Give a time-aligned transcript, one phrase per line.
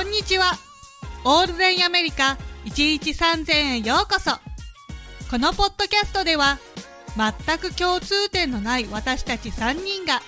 [0.00, 0.52] こんにちは。
[1.26, 4.30] オールデンアメリカ113,000へようこそ。
[5.30, 6.58] このポッドキャストでは、
[7.18, 10.22] 全く共通点のない私たち3人が、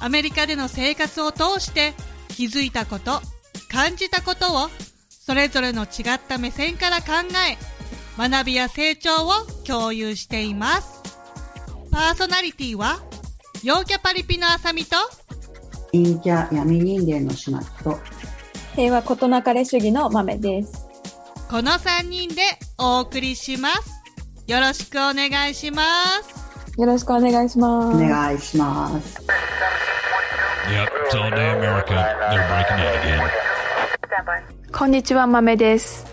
[0.00, 1.92] アメリカでの生活を通して
[2.28, 3.20] 気づいたこと、
[3.70, 4.70] 感じたことを、
[5.10, 7.08] それぞれの違った目線から考
[7.50, 7.58] え、
[8.16, 9.32] 学びや成長を
[9.66, 11.02] 共有しています。
[11.92, 12.98] パーソナリティは、
[13.62, 14.96] 陽キャパリピのあさみと、
[15.92, 18.00] 陰キャ闇人間の島と、
[18.78, 20.86] 平和ことなかれ主義の豆です。
[21.50, 22.42] この3人で
[22.78, 24.00] お送りします。
[24.46, 25.82] よろしくお願いしま
[26.22, 26.80] す。
[26.80, 27.96] よろしくお願いします。
[27.96, 29.18] お願いします。
[34.72, 36.06] こんにちは、豆です。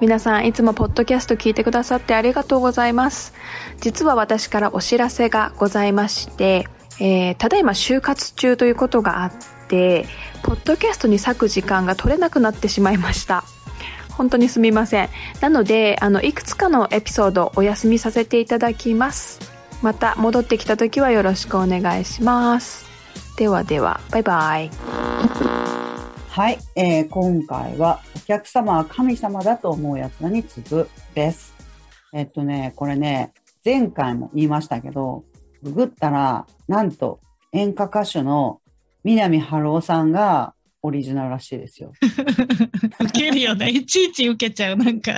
[0.00, 3.34] 皆さんいつもポッドキャスト聞いてくださってありがとうございます。
[3.80, 6.68] 実は私からお知らせがございまして、
[7.00, 9.32] えー、ただいま就活中ということがあっ
[9.64, 10.06] て、
[10.42, 13.44] ポッドキャストに割く時間が取れなくなってしまいました。
[14.10, 15.08] 本当にすみません。
[15.40, 19.40] なので、あの、いくつかのエピソードお休みさせていただきます。
[19.82, 22.86] また戻ってきた時はよろしくお願いします。
[23.36, 24.70] ではでは、バイバイ。
[26.28, 31.54] はい、えー、今回はお客様は神様だと思うやつらに次ぐです。
[32.12, 33.32] えっとね、これね、
[33.64, 35.24] 前回も言いましたけど、
[35.62, 37.20] ググったら、なんと
[37.52, 38.60] 演歌歌手の
[39.04, 41.92] 南春夫さんがオリジナルらしいですよ。
[43.00, 43.68] 受けるよね。
[43.72, 45.12] いちいち受けちゃう、なんか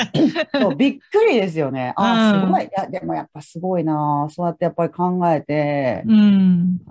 [0.53, 0.77] そう。
[0.77, 1.93] びっくりですよね。
[1.97, 2.65] あ、すごい。
[2.65, 6.05] いや、でもやっぱすごいなそうやってやっぱり考えて、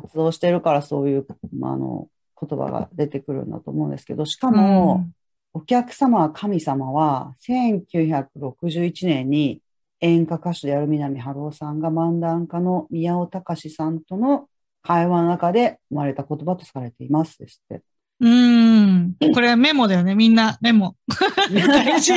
[0.02, 2.08] 活動してるからそういう、まあ、あの、
[2.42, 5.06] 言葉が出てくるんだと思うんですけど、しかも、
[5.54, 9.62] お客様は神様は、1961年に
[10.02, 14.48] 演歌歌手である南春夫さんが漫談家の宮尾隆さんとの
[14.86, 17.84] 会話の中で生まれた言葉とされていますですって。
[18.20, 19.16] うん。
[19.34, 20.14] これはメモだよね。
[20.16, 20.96] みんなメモ。
[21.52, 22.14] 大事。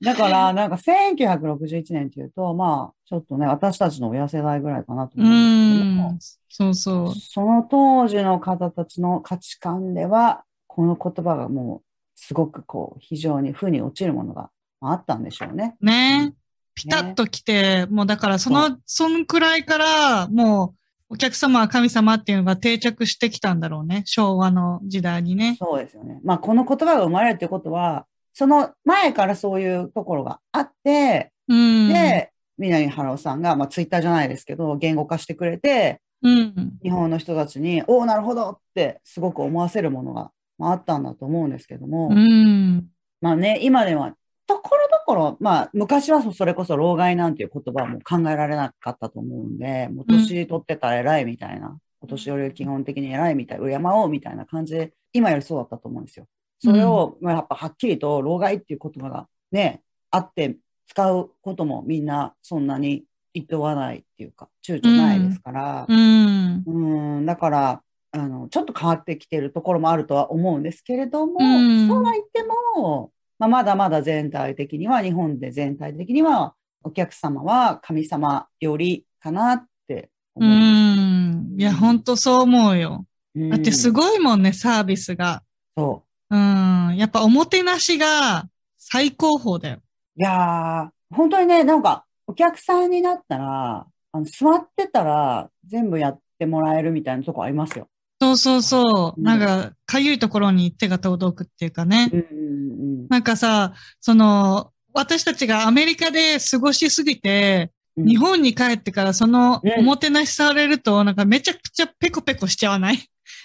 [0.00, 6.68] だから、なんか1961年っていうと、まあ、ちょっとね、私たちの親世代ぐらいかなと思うんですけども。
[6.68, 7.14] そうそう。
[7.14, 14.50] その当時の方たちの価値観では、この言葉がもう、すごくこう、非常に負に落ちるものが
[14.80, 15.76] あったんでしょうね。
[15.82, 16.32] ね。
[16.74, 20.79] ピタッと来て、ね、もうだからその、そんくらいから、もう、
[21.12, 24.04] お客様は神様っていうのが定着してきたんだろうね。
[24.06, 25.56] 昭和の時代にね。
[25.58, 26.20] そうですよね。
[26.22, 42.86] まあ、この言葉が生まれるっていうことは、その前からそういうところがあって、うん、で、南原さんが、まあ、ツイッターじゃないですけど、言語化してくれて、うん、日本の人たちに、おお、なるほどってすごく思わせるものが、まあ、あったんだと思うんですけども、うん、
[43.20, 44.14] まあね、今では
[44.50, 56.26] ところどころ、まあ、昔はそれこそ老害なんていう言葉も考えられなかったと思うんで、もう年取ってたら偉いみたいな、うん、お年寄り基本的に偉いみたい、敬おうみたいな感じで、今よりそうだったと思うんですよ。
[56.58, 60.56] それを、まあ、やっぱはっきりと老害っていう言葉がね、あって
[60.88, 67.26] 使うこともみんなそんなにいとわないっていうか、躊躇ないですから、うん、うん。
[67.26, 72.42] だから、あの、ちょっと変わってきてるところもあるとは思うんですけれども、うん、そうは言って
[72.76, 80.50] も、まあ、まだまだ全体的には、日本で全体的には、お客様は神様よりかなって思う。
[80.50, 81.54] うん。
[81.58, 83.06] いや、ほんとそう思うよ。
[83.34, 85.42] だってすごいもんね、サービスが。
[85.74, 86.36] そう。
[86.36, 86.96] うん。
[86.98, 88.46] やっぱおもてなしが
[88.76, 89.78] 最高峰だよ。
[90.16, 97.88] いやー、本当にね、なんか、お客さんになったら、あの座ってたら全部やってもらえるみたいなとこありますよ。
[98.20, 99.20] そうそうそう。
[99.20, 102.10] うん、なんか、かゆいところに手が届くっていうかね。
[102.12, 112.98] うんなんかさ、その、私たちがアメリカで過ごしすぎて、うん、日本に帰ってからそのおもてなしされると、なんかめちゃくちゃペコペコしちゃわない？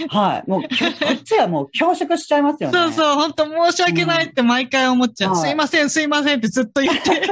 [0.10, 0.50] はい。
[0.50, 0.68] もう、こ
[1.14, 2.78] っちはもう恐縮しちゃいますよね。
[2.78, 5.32] そうそう、本当申し訳ないって毎回思っちゃう。
[5.32, 7.30] うん、すいません、すいませんってずっと言って。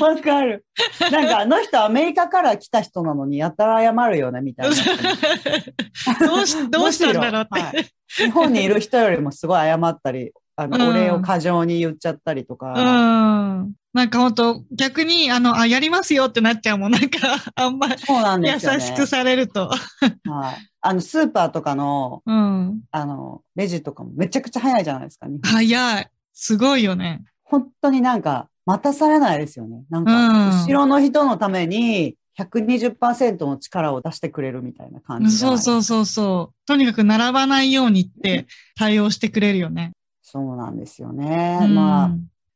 [0.00, 0.64] わかる。
[1.10, 4.76] なんかあの人アメリカから来た人なのにやたら謝るよね、みたいな。
[6.26, 12.72] どうし、どうしたんだろうって、はい、日本にいる人よりもすごい謝ったり、あの、お礼を過剰に言っちゃったりとか。
[12.72, 13.72] うん。
[13.92, 16.92] なんか本当逆に、あの、あ、やりますよってなっちゃうもん。
[16.92, 17.18] なんか、
[17.54, 19.68] あんまり、そうなんですよ、ね、優しくされると。
[20.24, 20.68] はい。
[20.80, 22.80] あの、スーパーとかの、うん。
[22.90, 26.10] あの、レジとかもめちゃくちゃ早いじゃないですか、早い。
[26.32, 27.24] すごいよね。
[27.44, 29.84] 本当になんか、待たされないですよね。
[29.90, 36.66] なんか、後ろの人のために、120%の力を出してくれるみたいな感じそうそうそうそう。
[36.66, 39.92] とにかく並ばないようにって対応してくれるよね。
[40.36, 41.60] そうなんですよね。
[41.62, 42.14] うん、まあ、や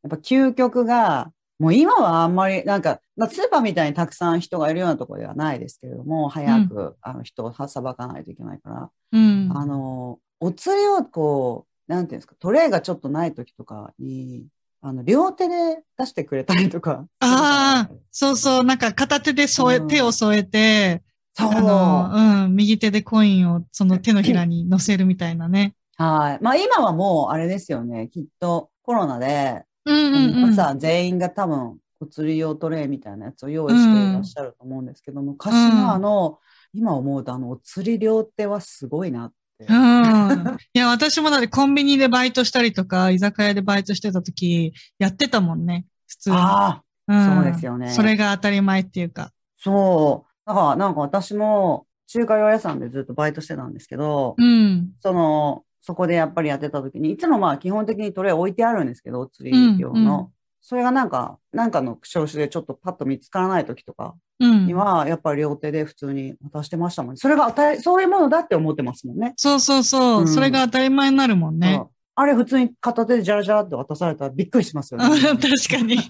[0.09, 14.47] っぱ究極が、もう今はあんまり、なんか、まあ、スーパーみたいにたくさん人がいるようなところではないですけれども、早く、うん、あの人をさばかないといけないから、うん、あの、お釣りをこう、なんていうんですか、トレイがちょっとない時とかに、
[14.83, 17.07] あの、両手で出してくれたりとか。
[17.21, 21.03] ああ、そうそう、なんか片手で添え、うん、手を添えて、
[21.35, 21.53] そう。
[21.53, 25.75] うん、右手でコインをその手のひらに乗せるみたいなね。
[26.01, 26.43] はい。
[26.43, 28.09] まあ今はもうあれですよね。
[28.09, 36.39] きっとコロナで、うんうんうん、さ、全員が多分、お釣り用トレイみたいなやつを用意していらっしゃると思うんですけども、昔のあの、
[36.73, 39.67] 今思うとあの、お釣り両手はすごいなって。
[39.69, 40.57] うん。
[40.73, 45.85] いや、私もだってコンビニでバイトしたりとか、居酒屋でバイトしてた時、やってたもんね。
[46.07, 46.37] 普通に。
[46.39, 47.91] ああ、うん、そうですよね。
[47.91, 49.33] それが当たり前っていうか。
[49.59, 50.31] そう。
[50.47, 59.95] だからなんか私も中華料理屋さんでずっとバイトしてたんですけど、うん、その、そこでやっぱりやってた時に、いつもまあ基本的にトレイ置いてあるんですけど、釣り用の。
[59.95, 60.29] うんうん、
[60.61, 67.17] それがなんか、なんかの調子でちょっとパッと見つからない時とかには、やっぱり両手で普通に渡してましたもんね。
[67.17, 69.33] それが当たり、そういうものだって思ってますもんね。
[69.37, 70.21] そうそうそう。
[70.23, 71.83] うん、それが当たり前になるもんね。
[72.15, 75.09] あれ普通に片手でジャラジャラって渡されたらびっくりしますよね。
[75.21, 75.47] 確か
[75.83, 75.99] に。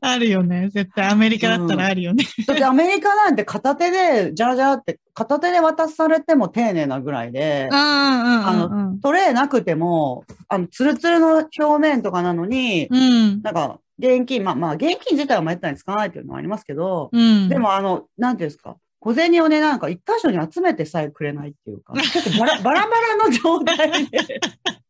[0.00, 0.68] あるよね。
[0.70, 2.24] 絶対アメリカだったらあるよね。
[2.38, 18.76] うん、だってアメリカなんて片手でジャラジャラって片手で渡されても丁寧なぐらいで、あの、トレーなくても、あの、ツルツルの表面とかなのに、うん、なんか、現金、まあまあ、現金自体はめったに使わないっていうのはありますけど、うん、でもあの、なんていうんですか、
[19.08, 24.40] 小銭をね、なんか一箇所に集めてさえくれないっていうか、 ちょっとバラバラバラの状態で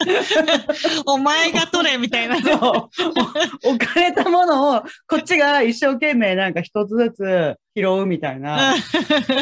[1.07, 2.37] お前が取れみたいな。
[2.37, 8.75] 置かれたものを、こっちが一生懸命なんか一つずつ拾うみたいな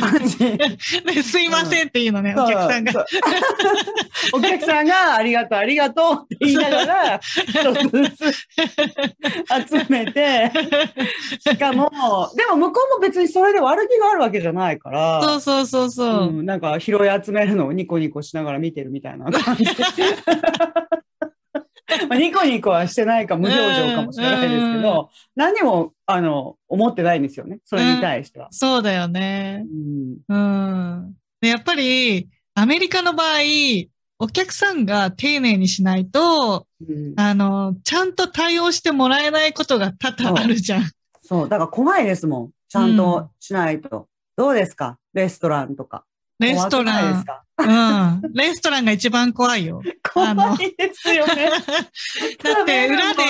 [0.00, 0.44] 感じ。
[0.44, 0.58] ね、
[1.23, 3.06] すいませんっていうのね、うん、お客さんが。
[4.32, 10.50] お客さんがありがとう、ありがとうって言いながら、一つずつ集めて、
[11.40, 11.90] しかも、
[12.37, 15.23] でも向こうも別にそれで悪気があるわけじゃないから。
[15.23, 16.46] そうそうそうそう、うん。
[16.46, 19.64] なんか拾い集めるのをニコニコしながら見てるみたいな感じ。
[22.09, 23.59] まあ、ニコニコはしてないか無表
[23.91, 27.61] 情かもしれないですけど、何も、あの、思ってないんですよね。
[27.65, 28.49] それに対しては。
[28.50, 29.65] そうだよね。
[30.29, 30.37] うん。
[30.37, 31.15] うん。
[31.43, 33.38] やっぱり、アメリカの場合、
[34.19, 40.91] お客さんが丁寧にしないと、うん、あの、ちゃんと対応してもらえないことが多々あるじゃん。
[41.23, 41.49] そう。
[41.49, 42.50] だから怖いですもん。
[42.69, 43.99] ちゃんとしないと。
[43.99, 44.05] うん、
[44.37, 44.99] どうですか？
[45.12, 46.05] レストランとか。
[46.38, 47.25] レストラン。
[47.59, 48.33] うん。
[48.35, 49.81] レストランが一番怖いよ。
[50.12, 51.50] 怖いですよね。
[52.43, 53.23] だって裏で、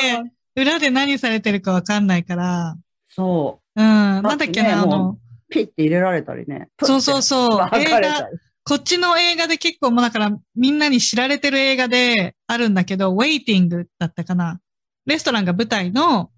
[0.56, 2.76] 裏で何されてるかわかんないから。
[3.08, 3.81] そう。
[3.81, 3.87] うん。
[3.87, 5.19] なんだっけな、あの。
[5.49, 6.69] ピッて入れられたりね。
[6.82, 7.69] そうそうそう。
[7.79, 8.29] 映画、
[8.64, 14.61] こっちの映画で結構もうだからみんなに知られてる映画であるんだけど、ウェイティングだったかな。
[15.06, 16.31] レストランが舞台の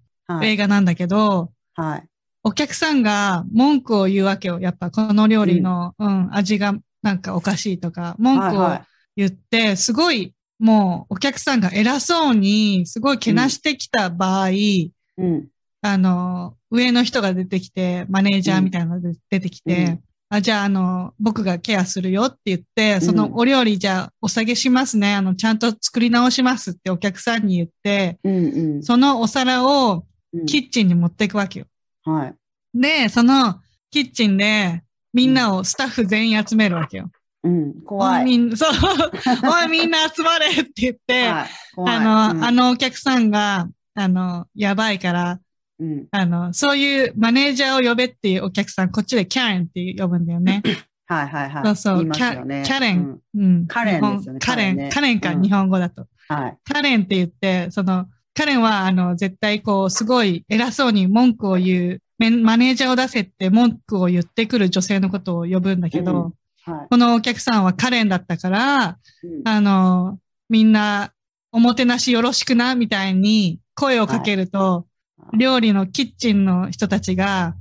[0.43, 2.08] 映画なんだけど、はい。
[2.43, 4.59] はいお客さんが文句を言うわけよ。
[4.61, 8.77] やっぱこの料理の、うん、うん、味がなんかおかしいとか、文句を
[9.15, 15.47] 言って、すごいもうお客さんが偉そうに、すごいけなしてきた場合、うん、
[15.81, 25.15] あの、上の人が出てきて、マネージャーみたいなのが出てきて、うん、あ、じゃあ、あの、僕がケアするよって言って、そのお料理じゃあお下げしますね。
[25.15, 30.05] あの、ちゃんと作り直しますってお客さんに言って、うんうん、そのお皿を
[30.45, 31.65] キッチンに持っていくわけよ。
[32.03, 32.35] はい。
[32.73, 33.61] で、その
[33.91, 37.09] キッチンでみんなをスタッフ全員集めるわけよ。
[37.43, 38.25] うん、怖い。
[38.25, 41.99] みん そう、おいみんな集まれって言って、 はい、あ
[42.31, 45.39] の、うん、あのお客さんが、あの、やばいから、
[45.79, 50.61] うん、あの、そういうマネージャーを呼べっていうお客さん、こっちでキャレンって呼ぶんだよね。
[51.07, 51.63] はいはいはい。
[51.63, 53.19] そうそう、ね、キャキャレン。
[53.35, 53.67] うん。
[53.67, 54.39] カレンですよね。
[54.39, 56.07] カレン、カレンか、日本語だと。
[56.27, 56.57] はい。
[56.63, 58.07] カレンって言って、その、
[58.39, 66.33] カレンは、あの、絶対こう、すごい偉そうに文句を言うマネージャーを出せって文句を言ってくる女性のことを呼ぶんだけど、
[66.65, 66.73] うん。
[66.73, 70.19] はい、このお客さんはカレンだったから、うん、あの、
[70.49, 71.11] みんな、
[71.51, 74.85] おもてなしよろしくな、みたいに声をかけると、
[75.17, 77.55] はい、料理のキッチンの人たちが、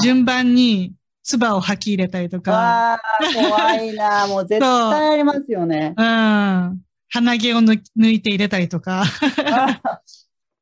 [0.00, 2.52] 順番に唾を吐き入れたりとか。
[2.52, 3.00] わ
[3.34, 4.26] 怖いな。
[4.28, 5.94] もう絶対ありますよね。
[5.94, 6.02] う。
[6.02, 6.80] ん。
[7.12, 9.04] 鼻毛を抜いて入れたりとか。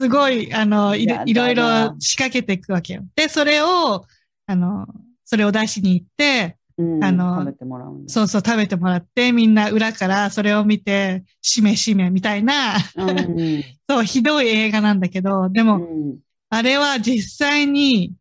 [0.00, 3.02] すごい、あの、いろいろ仕掛けていくわけよ。
[3.14, 4.04] で、それを、
[4.46, 4.86] あの、
[5.24, 6.56] それを出しに行って、
[7.02, 18.14] あの、食べてもらうそうそう、食べてもらって、みんな裏からそれを見て、しめしめみたいな、うん、 そう、ひどい映画なんだけど、でも、うん、あれは実際に、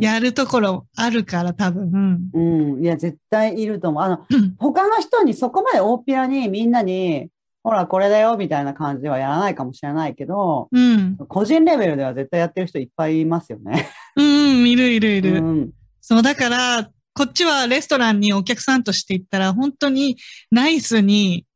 [0.00, 2.30] やるところあるから、多分。
[2.32, 2.40] う
[2.78, 2.82] ん。
[2.82, 4.02] いや、絶対いると思う。
[4.02, 4.20] あの、
[4.58, 7.28] 他の人にそこまで大っぴらにみんなに、
[7.62, 13.88] ほら、これだよ、みたいな感じではやらないかもしれないけど、うん、個人レベルでは絶対やってる人いっぱいいますよね。
[14.16, 15.38] うん、いるいるいる。
[15.38, 20.16] うん、そう、だから、こっちはレストランにお客さんとして行ったら、本当に
[20.50, 21.46] ナイスに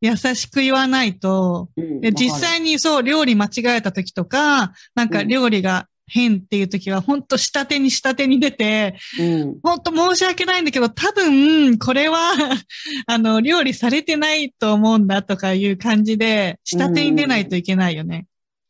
[0.00, 12.32] 優しく言わないと、うん、実際にそう、料理間違えた時とか、なんか料理が変っていう時は、本当下手に下手に出て、うん、本当申し訳ないんだけど、多分、これは
[13.06, 18.26] あの、料理されてないと思うんだとかいう感じで、下手に出ないといけないよね。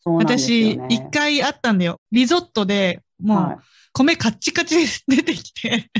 [0.06, 2.00] うん、私、一回あったんだよ。
[2.10, 3.62] リゾットで、もう、
[3.92, 5.90] 米カッチカチで出てきて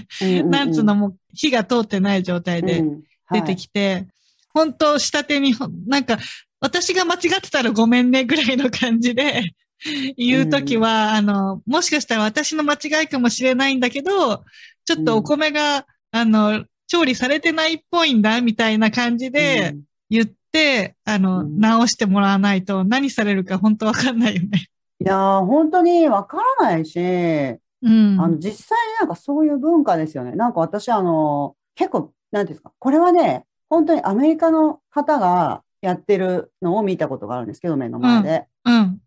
[0.44, 2.84] なんつうのもう火が通ってない状態で
[3.30, 4.06] 出てきて、うんはい、
[4.52, 5.54] 本当下手に、
[5.86, 6.18] なんか、
[6.60, 9.54] 私が間違ってたらごめんねぐらいの感じで
[10.16, 14.44] 言うときは、うん、あの、もしかしたら私の間違いかもしれないんだけど、
[14.84, 19.76] ちょっとお米が、うん、あの、調理されてないっぽいんだ、みたいな感じで
[20.08, 24.68] 言って、うん、あの、直してもらわないと何されるか本当わかんないよね。
[25.00, 30.32] いやー、本当にわからないし、うん、あの、実際なんかそういう文化ですよね。
[30.32, 38.46] なんか私、あの、結構、なんですか、これはね、本当にアメリカの方がやってるのを見たことがあるんですけど、目の前で。
[38.64, 39.00] うん、うん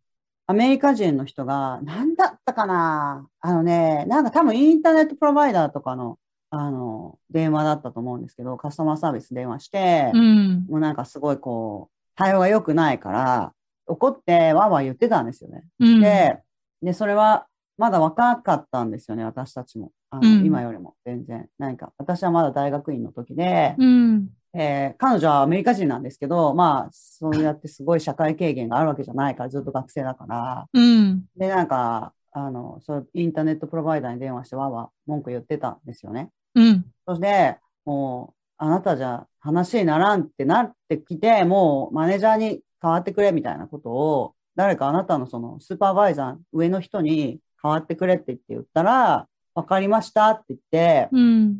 [0.50, 3.28] アメリカ人の人が、なんだったかな？
[3.40, 6.18] あのね、なんか多分インターネットプロバイダーとかの、
[6.50, 13.54] あの、電話だったと思うんですけど、カスタマーサービス電話して、うん、もうなんかすごいこう、対応が良くないから、
[13.86, 15.66] 怒ってわーわー言ってたんですよね。
[15.82, 16.40] うん、で、
[16.82, 17.46] で、それは
[17.78, 19.92] まだ若かったんですよね、私たちも。
[20.10, 21.48] あの、うん、今よりも全然。
[21.60, 30.68] 何か、私はまだ大学院の時で、うん、えー、彼女はアメリカ人なんですけど、まあ、そうやってすごい社会経験があるわけじゃないから、ずっと学生だから。
[30.74, 36.30] うん、で、なんか、あの、そう、インターネットプロバイダーに電話してわーわー文句言ってたんですよね。
[36.56, 36.86] うん。
[37.08, 51.60] そして、もう、あなたじゃ話にならんってなってきて、もうマネージャーに変わってくれみたいなことを、誰かあなたのそのスーパーバイザー、上の人に変わってくれって言って言ったら、わかりましたって言って、うん、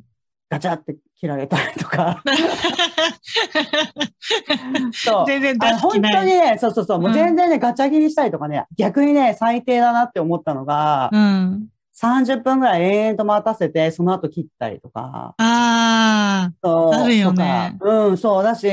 [0.50, 2.24] ガチャって切られたりとか。
[4.92, 5.26] そう。
[5.28, 11.68] 全然出す本当にね、そうそうそう、もう全然ね、ガチャ切りしたりとかね、逆にね、最低だなって思ったのが、うん、
[12.02, 15.36] 30分ぐらい延々と待たせて、その後切ったりとか。
[15.38, 16.52] ああ。
[16.64, 16.94] そう。
[16.94, 17.78] あるよね。
[17.82, 18.68] うん、そうだし、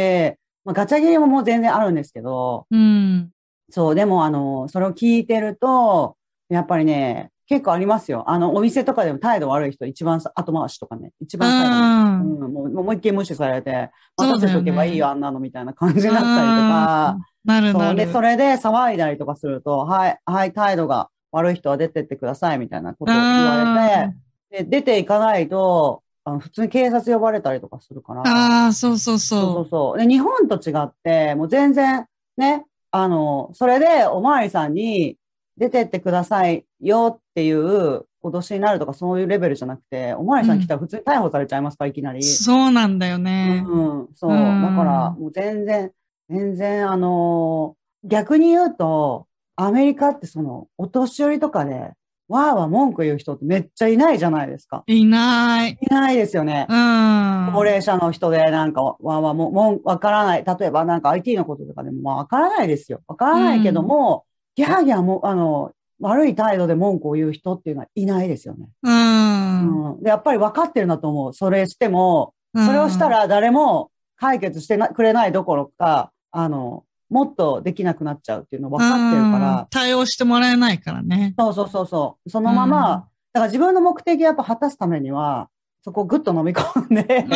[0.64, 3.30] まあ、ガチャ切りももう全然あるんですけど、うん。
[3.70, 6.16] そう、でもあの、それを聞いてると、
[6.48, 8.24] やっぱりね、結構ありますよ。
[8.28, 17.96] あの、お店とかでも態度悪い人、一番後回しとかね、一番最後に、うん、もうもう一回無視されて、待たせとけばいいよ、あんなのみたいな感じになったりとか、なるなる。
[17.96, 24.10] で、それで騒いだりとかすると、はい、はい、態度が悪い人は出てってください、みたいなことを言わ
[24.50, 28.22] れて、で、出ていかないと、あの普通に警察呼ばれたりとかするから。
[28.22, 29.40] ああ、そうそうそう。
[29.40, 29.98] そうそうそう。
[29.98, 35.16] で、日本と違って、もう全然、ね、あの、それでおまわりさんに、
[35.56, 42.22] 出てってくださいよっていう脅しになるとかそういうレベルじゃなくて、おまわりさん来たら普通に逮捕されちゃいますか、うん、いきなり。
[42.22, 43.62] そうなんだよね。
[43.68, 44.30] うん、そう。
[44.30, 45.92] だからもう全然、
[46.30, 51.92] 全然あのー、逆に言うと、アメリカってその、お年寄りとかで、
[52.28, 54.82] わーわー文句言う人ってめっちゃいないじゃないですか。
[54.86, 55.78] いない。
[55.78, 56.66] いないですよね。
[56.70, 57.52] うん。
[57.52, 60.44] 高齢者の人でなんかわーわーも、もわからない。
[60.46, 63.02] 例えばなんか IT のこととかでもわからないですよ。
[63.06, 64.24] わからないけども、
[64.56, 68.68] ギャーギャーも、あの、悪い態度で文句を言う人っていうのはいないですよね。
[68.82, 69.92] うん。
[69.94, 71.34] うん、でやっぱり分かってるなと思う。
[71.34, 79.66] それしても、それをしたら誰も解決してくれないどころか、あの、もっとできなくなっちゃうっていうの分かってるから。
[79.70, 81.34] 対応してもらえないからね。
[81.38, 82.30] そうそうそうそう。
[82.30, 85.48] そのまま、だから自分の目的やっぱ果たすためには、
[85.82, 87.24] そこをぐっと飲み込んで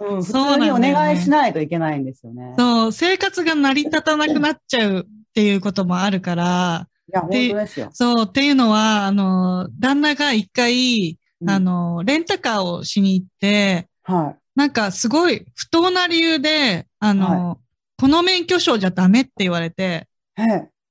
[0.00, 2.54] うん、普通にお願いしないといけないんですよね。
[2.58, 5.06] そう、生活が成り立たなくなっちゃう
[5.38, 6.88] っていうこともあるから。
[7.08, 7.90] いや、本当ですよ。
[7.92, 11.16] そう、っていうのは、あの、旦那が一回、
[11.46, 14.38] あの、レンタカーをしに行って、はい。
[14.56, 17.56] なんかすごい不当な理由で、あの、はい、
[17.98, 20.08] この免許証じゃダメって言われて、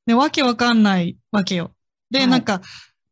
[0.05, 1.71] で、わけわかんないわけよ。
[2.09, 2.61] で、はい、なんか、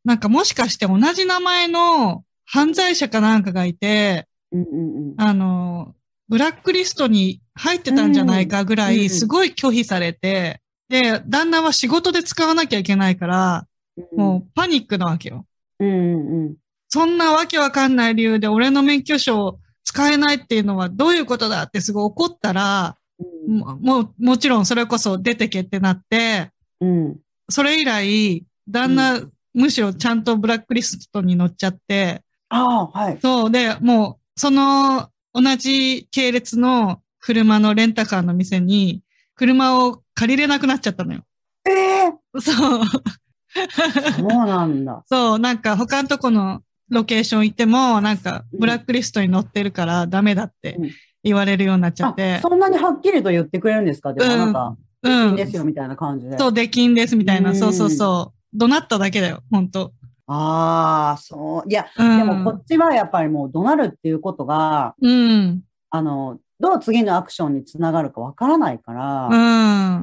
[0.05, 5.95] なんかもしかして同じ名前の犯罪者かなんかがいて、うんうんうん、あの、
[6.29, 13.67] ブラックリストに入ってたんじゃないかぐらい、すごい拒否されて、で、旦那は仕事で使わなきゃいけないから、
[14.15, 15.45] もうパニックなわけよ。
[15.79, 16.55] うんうん、
[16.89, 26.51] そんなわけわかんない理由で俺の免許証使えないっていうのはどういうことだってすごい怒ったら、うん、もう、もちろんそれこそ出てけってなって、
[26.81, 27.17] うん、
[27.49, 29.21] それ以来、旦那
[29.53, 33.19] むしろちゃんとブラックリストに乗っちゃって、ああ、はい。
[33.21, 33.51] そう。
[33.51, 39.01] で、もう、その、同じ系列の車のレンタカーの店に、
[39.35, 41.21] 車を借りれなくなっちゃったのよ。
[41.67, 42.85] ええー、そう。
[42.85, 45.03] そうなんだ。
[45.07, 50.77] そう、なんか他のとこのロケーション行っても、なんかブラックリストに載ってるからダメだって
[51.23, 52.39] 言われるようになっちゃって。
[52.41, 54.13] そんなにはっきりと言ってくれるんですか？
[54.13, 56.37] でもなんか、うん、出禁ですよみたいな感じで。
[56.37, 57.53] そう、出禁ですみたいな。
[57.55, 58.57] そうそうそう。
[58.57, 59.91] 怒鳴っただけだよ、本当
[60.27, 61.69] ああ、そう。
[61.69, 69.35] いや、うん、でもこっちはやっぱりもう怒鳴るっていうことが、うん、あの、どう次のアクションにつながるかわからないから、う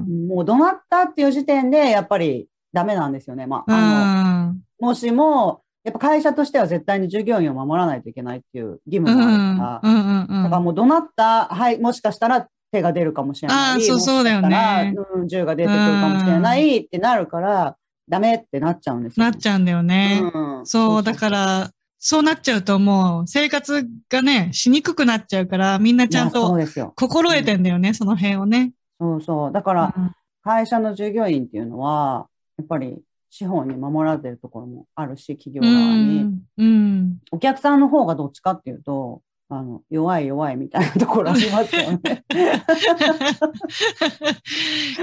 [0.04, 3.46] ん、もう怒鳴ったっていう時点でやっぱりダメなんですよね。
[3.46, 9.90] まあ、あの、もしも、やっぱ会社としては絶対に従業員を守らないといけないっていう義務があるか
[10.28, 13.76] ら、だからもう怒鳴った、はい、もしかしたら手が出るかもしれない。
[13.78, 14.94] あそうそうだよね。
[15.14, 17.76] うん、銃が出てくるかもしれないってなるから、
[18.08, 19.30] ダメってなっちゃうんですよ、ね。
[19.30, 20.20] なっちゃうんだよね。
[20.22, 21.70] うん、そう、だから、
[22.04, 26.58] そうなっちゃうともう生活がね、しにくくなっちゃうから、みんなちゃんと
[26.96, 28.72] 心得てんだよね、その辺をね。
[29.00, 29.52] そうそう。
[29.52, 29.94] だから、
[30.42, 32.26] 会社の従業員っていうのは、
[32.58, 32.98] やっぱり
[33.30, 36.40] 資本に守られてるところもあるし、企業側に。
[36.58, 42.24] うん、お客さんの方がどっちかっていうと、あの、弱い弱いみたいなところありますよね。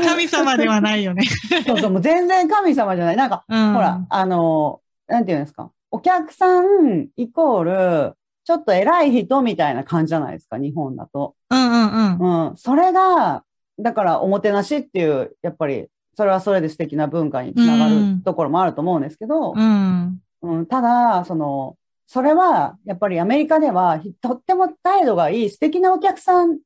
[0.03, 1.23] 神様ではないよね。
[1.65, 3.15] そうそう、もう全然神様じゃない。
[3.15, 5.71] なんか、うん、ほら、あの、なんていうんですか？
[5.91, 11.35] お客さんイコール、ちょっと偉い人みたいな感じじゃないですか、日本だと。
[11.49, 12.49] うんうんうん。
[12.49, 12.57] うん。
[12.57, 13.43] それが、
[13.79, 21.77] だからおもてなしっていう、やっぱり、それはそれで素敵な文化につながるところもあると思うんですけど、うん、うん、ただ、その、
[22.07, 26.57] それは、やっぱりアメリカでは、とっても態度がいい素敵なお客さん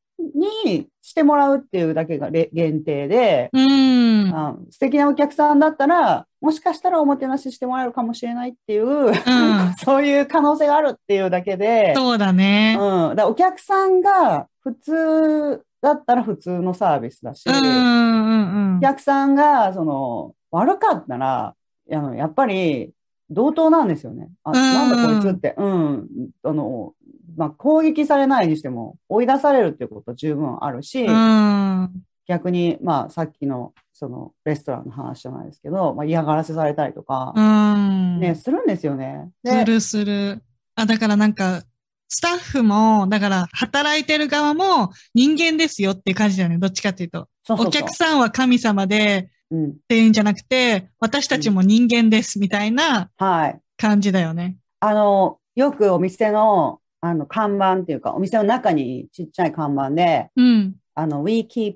[0.65, 4.29] にしてもらうっていうだけが限定で、うん、
[4.69, 9.13] 素敵なお客さんだったら、もしかしたらおもてなししてもらえるかもしれないっていう、うん、
[9.77, 12.77] そういう可能性があるっていうだけで、そうだね。
[12.79, 13.15] うん。
[13.15, 21.55] だお客さんが普通だったら普通のサービスだし、うんうんうん、お客さんが、その、悪かったら、
[21.91, 22.91] あのやっぱり、
[23.29, 24.29] 同等なんですよね。
[24.43, 25.55] あ、なんだこいつって。
[25.57, 26.07] うん。
[26.43, 26.93] あの、
[27.35, 31.05] まあ、攻撃されないにしても、追い出されるっていうことは十分あるし、
[32.27, 37.33] 逆に、まあ、さっきの、その、レストランの話じゃないですけど、まあ、嫌がらせされたりとか、
[38.19, 39.29] ね、するんですよね。
[39.45, 40.43] するする。
[40.75, 41.63] あ、だからなんか、
[42.15, 46.59] スタッフも、だから働いてる側も人間ですよって感じだよね。
[46.59, 47.27] どっちかっていうと。
[47.43, 53.09] そうそうそうお客さんは神様で、うん、っていうんじゃなくて、私たちも人間ですみたいな
[53.77, 54.57] 感じだよね。
[54.79, 61.75] はい、あの、よくお店のあの看板っていうか、お店の中にちっちゃい看板で、うん、あの、We keep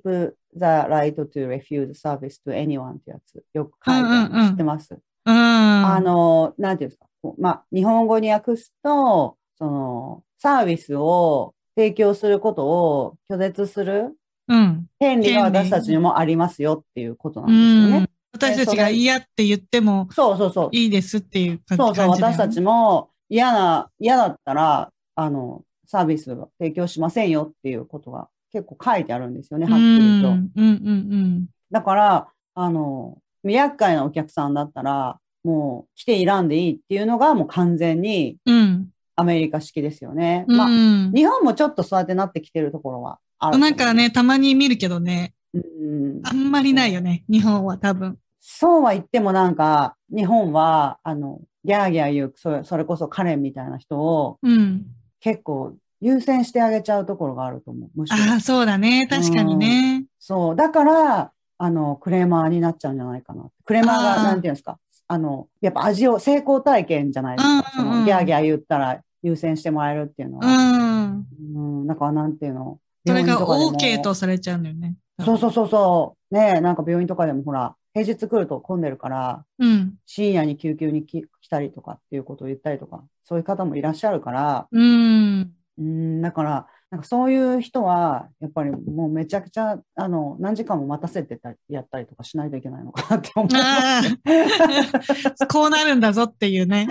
[0.56, 5.36] the right to refuse service to anyone ってやつ、よく書いてあるの知ってます、うん。
[5.36, 5.40] うん、
[5.86, 7.08] あの、なんていうんですか？
[7.38, 14.16] まあ、日本語に訳すと、その、サービスを提供することを拒絶する、
[14.48, 18.10] うん、権利が私たちにもありますよっていうことなんですよね。
[18.32, 20.70] 私たちが嫌って言っても、そうそうそう。
[20.72, 30.30] いいですっていう感じ、ね、そうそう、私たちも嫌な、嫌だったら、あの、サービスを提供しませんよっていうことが結構書いてあるんですよね、はっきりと。
[30.30, 40.46] うんうんうん、だから、あの、未厄介なお客さんだったら、もう来ていらんでいいっていうのがもう完全に、うん、アメリカ式ですよね。
[40.48, 40.68] うん、まあ、
[41.16, 43.58] 日本もちょっとそうやってなってきてるところはある。
[43.58, 45.34] なんかね、たまに見るけどね。
[45.54, 48.20] うん、あんまりないよね、日本は多分。
[48.40, 54.86] そうは言ってもなんか、日本は、あの、ギャーギャー言う、それそれこそカレンみたいな人を、うん、
[55.20, 58.06] 結構優先してあげちゃうところがあると思う。
[58.10, 59.08] ああ、そうだね。
[59.08, 60.56] 確かにね、うん、そう。
[60.56, 63.50] だから、あの、クレーマーになっちゃうんじゃないかな。
[63.66, 64.78] クレーマーが、なんていうんですか。
[65.08, 67.72] あの、やっぱ味を、成功体験じゃないですか。
[67.78, 70.48] そのギャーギャー言ったら優先してもらえるっていうのは。
[70.48, 71.28] うん。
[71.56, 72.80] うん、なんかなんていうの？
[73.06, 74.96] それが OK とされちゃうんだよね。
[75.24, 76.36] そうそうそうそう。
[76.36, 85.52] ねなんか病院とかでもほら、平日来ると混んでるから、うん、深夜に救急に来たりとかっていうことを言ったりとか、そういう方もいらっしゃるから、うん。
[85.80, 93.48] うんだから、なんかそういう人は、やっぱりもうめちゃくちゃ、あの、何時間も待たせてたやったりとかしないといけないのかなって思う。
[95.52, 96.88] こうなるんだぞっていうね。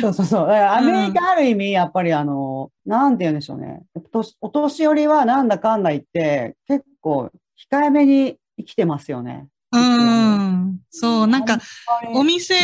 [0.00, 0.50] そうそうそう。
[0.50, 3.82] アメリカある意味、やっぱりあの、なんて言うんでしょうね。
[4.40, 7.30] お年寄りはなんだかんだ言って、結構
[7.70, 9.48] 控えめに生きてますよね。
[9.72, 10.80] うん。
[10.90, 11.58] そう、なんか、
[12.14, 12.54] お店、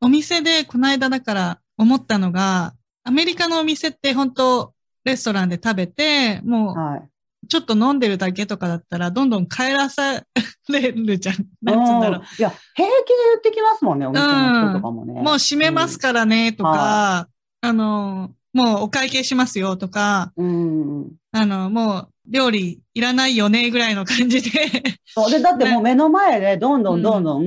[0.00, 4.72] お店でこの間だから思ったのが、アメリカのお店って本当
[5.04, 10.22] レストランで食べて、もう、ちょっと飲んでるだけとかだったら、どんどん帰らさ
[10.68, 11.46] れるじゃん。
[11.60, 12.22] なんつうんだろう。
[12.38, 15.14] いや、平気で言ってきますもんね、お店の人とかもね。
[15.18, 17.28] うん、もう閉めますからね、とか、は
[17.62, 24.50] い、あの、もうお会計しますよとか、うん、あの、もう料理いらないよね、ぐらいの感じで
[25.06, 25.30] そう。
[25.30, 27.44] で、だってもう目の前でどんどんどんどん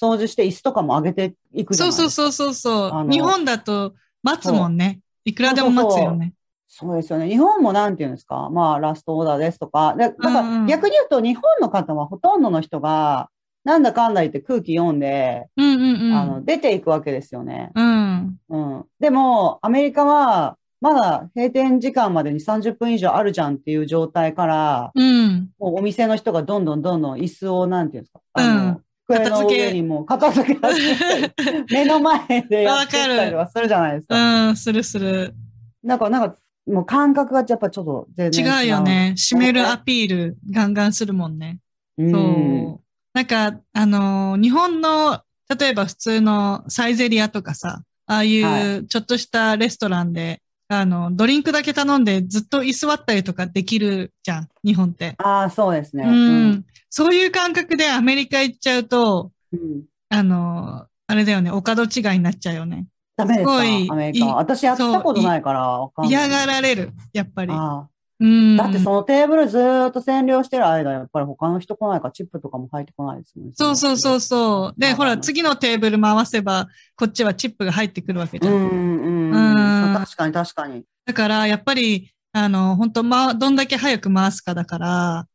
[0.00, 2.10] 掃除して椅子とかも上げていくじゃないですか。
[2.10, 3.10] そうそうそうそう。
[3.10, 5.00] 日本だと待つもんね。
[5.24, 6.34] いくらでも待つよね。
[6.68, 7.28] そうですよね。
[7.28, 9.94] 日本もなんていうんですかまあ、ラストオーダーですとか。
[9.96, 13.30] でだから逆に言うと、日本の方はほとんどの人が、
[13.64, 17.70] なんだかんだ言って空気読んで、うんうんうん、あの出ていくわけですよね。
[17.74, 18.36] うん。
[18.48, 18.84] うん。
[19.00, 30.60] でも、アメリカは、まだ閉店時間までに30分以上あるじゃんっていう状態から、うん、もうお店の人がどんどんどんどん椅子を、なんていうんですか、あの、机の上にも片付け
[31.74, 34.48] 目の前でやってたりとかするじゃないですか。
[34.48, 35.34] うん、するする。
[35.82, 36.36] なんか、なんか、
[36.66, 38.52] もう感覚がやっぱちょっと全然違う。
[38.52, 39.14] 違うよね。
[39.16, 41.58] 閉めるアピールガンガンするもんね。
[41.98, 42.80] そう。
[43.14, 45.22] なんか、あのー、日本の、
[45.58, 55.14] 例えば普通のサイゼリアとかさ、ああいうちょっとしたレストランで、はい、あの、ドリンクだけ頼んでずっと居座ったりとかできるじゃん、日本って。
[55.18, 56.04] ああ、そうですね。
[56.04, 56.64] うん。
[56.90, 62.86] そういう感覚でアメリカ行っちゃうと、うん、あの、あれだよね、お門違いになっちゃうよね。
[63.16, 63.94] ダメですか？
[63.94, 64.26] アメリカ。
[64.26, 67.52] 私やったことないから嫌がられる、やっぱり。
[67.54, 67.88] あ
[68.20, 69.60] うん、だってそのテーブルずっ
[69.92, 73.52] と占領してる間、やっぱり他の人来ないからチップとかも入ってこないですもんね。
[73.54, 74.80] そうそうそうそう。
[74.80, 78.54] で、ほら、次のテーブル回せば、こっちはチップが入ってくるわけじゃん。
[78.54, 79.77] うんうんうん。
[79.98, 80.84] 確かに確かに。
[81.06, 85.26] だから、やっぱり、あの、本当ま、どんだけ早く回すかだから、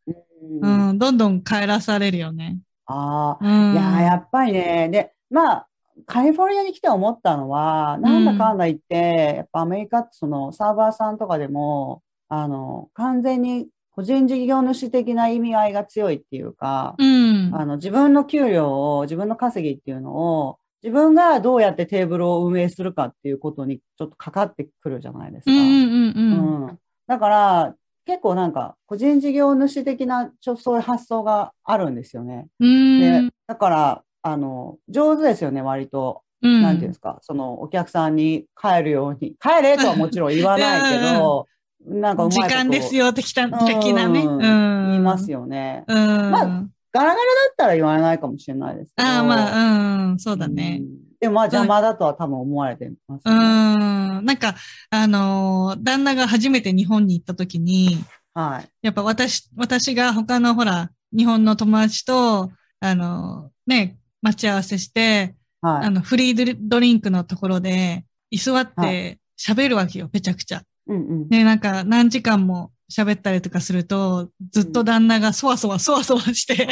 [0.61, 2.59] うん、うん、どんどん帰らされるよね。
[2.85, 4.89] ああ、うん、いや、やっぱりね。
[4.89, 5.67] で、まあ、
[6.05, 25.51] カリフォルニアに来て思ったのは、なんだかんだ言って、やっぱアメリカってそのサーバーさんとかでも、あの、完全に個人事業主的な意味合いが強いっていうか、うん、あの、自分の給料を、自分の稼ぎっていうのを、自分がどうやってテーブルを運営するかっていうことにちょっとかかってくるじゃないですか。
[25.51, 32.47] うん、うんうん、だから、結構なんか、個人事業主的な、ちょそういう発想があるんですよね。
[32.59, 36.21] で、だから、あの、上手ですよね、割と。
[36.41, 41.47] うん、なんていうんですか、そのお客さんに帰るように、帰れとはもちろん言わないけど、
[41.87, 44.25] なんか時間ですよ、的な、的なね。
[44.25, 44.87] うん。
[44.87, 45.85] 言いますよね。
[45.87, 46.31] うん。
[46.31, 49.09] まあ、ガラガラだったら言われないかもしれないですけど。
[49.09, 50.81] ああ、まあ、うん、そうだね。
[51.19, 54.25] でもまあ邪魔だとは多分思われてます、ね、うん。
[54.25, 54.55] なんか、
[54.91, 57.97] あのー、旦那が初めて日本に行った時に、
[58.35, 58.69] はい。
[58.81, 70.63] やっぱ私、私が他のほら、日本の友達と、あのー、ね、待ち合わせして、はい、あの、フリードリンクのところで、居座って喋るわけよ、めちゃくちゃ。
[70.87, 76.67] うんうん、で、なんか何時間も喋ったりとかすると、ずっと旦那がそわそわそわそわして。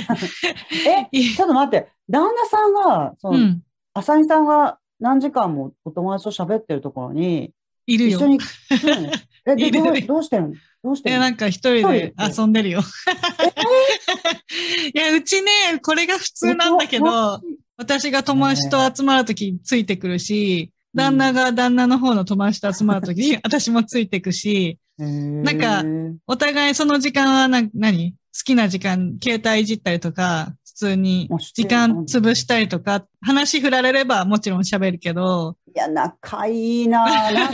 [0.88, 3.62] え、 ちょっと待って、旦那さんが、その、うん、
[3.94, 7.52] 浅井さんが何時間もお友達と喋ってるところに、
[7.88, 8.20] いるよ。
[8.20, 8.40] 一緒に、
[9.46, 10.54] え、でどうどうしてるの？
[10.84, 11.22] どうしてるの？
[11.22, 12.82] なんか一人で遊んでるよ。
[14.94, 17.42] いや、うちね、これが普通なんだけど、
[17.78, 25.84] 私が友達と集まるときついてくるし、旦那が旦那の方の友達と集まるときに私もついてくし、なんか、
[26.28, 28.12] お互いその時間はな、何？
[28.12, 35.58] 好きな時間、携帯いじったりとか、普通に時間潰したりとか、話振られればもちろん喋るけど。
[35.76, 37.50] いや、仲いいな な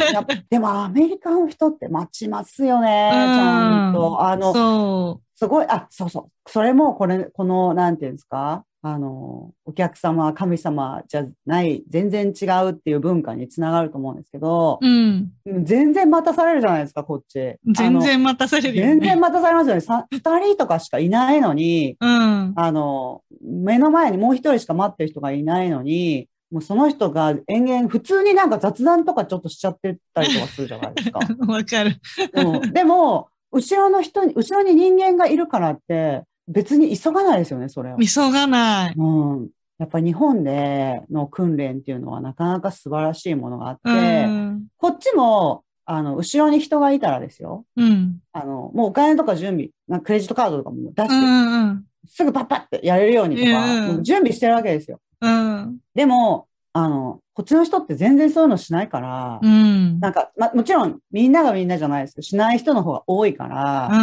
[0.49, 4.21] でもアメリカの人って待ちますよね、ちゃんと。
[4.23, 5.38] あの、そう。
[5.38, 6.49] すごい、あ、そうそう。
[6.49, 8.63] それも、これ、この、なんていうんですか？
[8.82, 15.32] あの、お客様、神様じゃない、全然違うっていう文化につながると思うんですけど、うん、
[15.63, 17.56] 全然待たされるじゃないですか、こっち。
[17.76, 20.08] 全然待たされるよ、ね、全然待たされますよね。
[20.12, 31.20] 二人とかしかいないのに、うん、あの、目の前にもう一人しか待ってる人がいないのに、もうその人が延々、普通になんか雑談とかちょっとしちゃってたりとかするじゃないですか。
[31.48, 32.00] わかる、
[32.34, 32.74] うん。
[32.74, 37.97] でも、後ろの人に、後ろに人間がいるからって、別に急がないですよね、それは。
[37.97, 38.93] 急がない。
[38.95, 39.03] う
[39.43, 39.49] ん。
[39.79, 43.89] やっぱり日本での訓練っていうのはなかなか素晴らしいものがあって、
[44.25, 47.65] うん、こっちも、あの、後ろに人がいたらですよ。
[47.75, 48.19] うん。
[48.33, 54.99] あの、もうお金とか準備、なクレジットカードとかも出して、うんうん、すぐパッパってやれるようにとか、うん、準備してるわけですよ。
[55.21, 55.77] うん。
[55.93, 63.97] でも、あの、こっちの人って全然そういうのしないから、うん、なんか、ま、もちろんみんながみんなじゃないですけど、しない人の方が多いから、う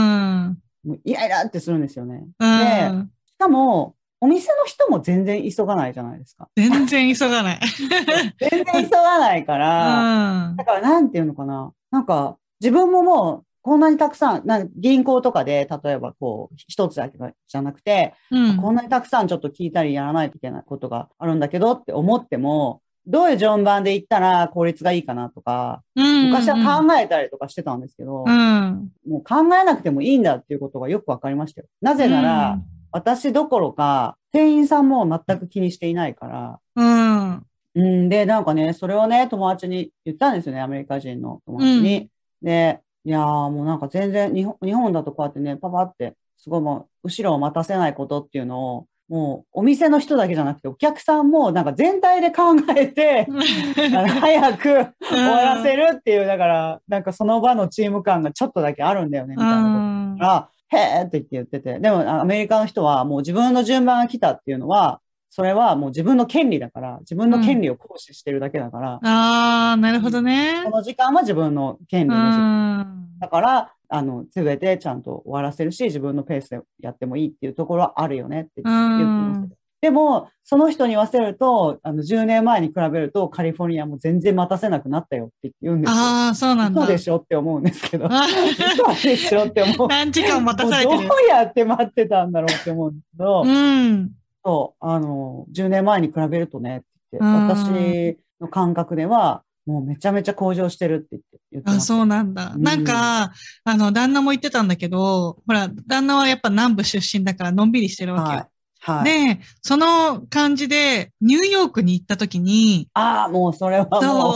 [0.50, 0.58] ん、
[1.04, 2.26] イライラってするんですよね。
[2.38, 6.48] うん、で、しかも、お店の人も全然急がないじゃないですか。
[6.56, 7.60] 全然急がない。
[8.40, 11.72] 全然急がないから、うん、だからなんていうのかな。
[11.90, 31.66] なんか、自分ももう、こんなにたくさん、なん銀行とかで、例えばこう、一つだけじゃなくて、うん、こんなにたくさんちょっと聞いたりやらないといけないことがあるんだけどって思っても、どういう順番で行ったら効率がいいかなとか、昔は考えたりとかしてたんですけど、うん、もう考えなくてもいいんだっていうことがよくわかりましたよ。
[31.80, 37.46] なぜなら、うん、私どころか、店員さんも全く気にしていないから、うん。
[37.74, 42.10] うんで、なんかね、それをね、友達に言ったんですよね、アメリカ人の友達に。
[42.42, 53.26] うん、で、いやーもうなんか全然日本、日本だとこうやってね、パパって、すごいもう、後ろを待たせないことっていうのを、もうお店の人だけじゃなくてお客さんもなんか全体で考えて
[54.20, 61.60] 早く終わらせるっていうだからなんかその場のチーム感がちょっとだけあるんだよねみたいなことからへーって言って言って。
[61.60, 70.62] てでもアメリカの人はもう自分の順番が来たっていうのはそれはもう自分の権利だから自分の権利を行使してるだけだから、うん、ああなるほどね。
[70.64, 73.06] この時間は自分の権利の時間。
[73.18, 79.50] だからあの、すべてちゃんと終わらせるし、自分のペースでやってもいいっていうところはあるよねって言ってます。
[79.80, 85.96] でも、その人に言わせると、あの、10年前に比べると、カリフォルニアも全然待たせなくなったよって言うんですよ。
[85.96, 86.80] ああ、そうなんだ。
[86.80, 88.08] そうでしょって思うんですけど。
[88.08, 89.88] そうでしょって思う。
[89.88, 91.08] 何時間待たされてる？
[91.08, 94.10] どうやって待ってたんだろうって思うんですけど、うん、
[94.44, 96.86] そう、あの、10年前に比べるとねって
[97.20, 102.52] 言って、私の感覚では、もうめちゃめちゃ向上してるって言って言ってあ、そうなんだ。
[102.54, 103.32] うん、なんか、
[103.64, 108.38] あの、旦那も言ってたんだけど、ほら、旦那はやっぱ南部出身だからのんびりしてるわけよ。
[108.38, 108.48] はい
[108.86, 114.34] はい、で、その感じで、ニューヨークに行った時に、ああ、もうそれはもう。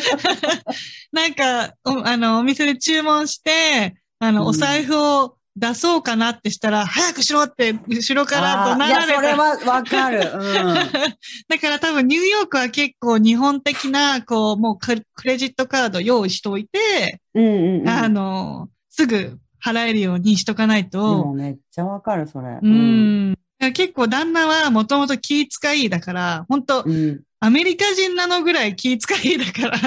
[1.12, 9.06] なんか、あの、お店で注文して、あの、お財布を出そうかなってしたら、早くしろって後ろから怒鳴られた。
[9.06, 10.18] いや、それはわかる。
[10.18, 10.74] うん、
[11.48, 21.24] だから多分ニューヨークは結構日本的な、こう、もうクレジットカード用意しておいて、うんうんうん、あの、すぐ払えるようにしとかないと。
[21.24, 22.58] もめっちゃわかる、それ。
[22.62, 23.36] うん。
[23.74, 29.78] 結構旦那はもともと気遣いだから、本当、うん、アメリカ人なのぐらい気遣いだから。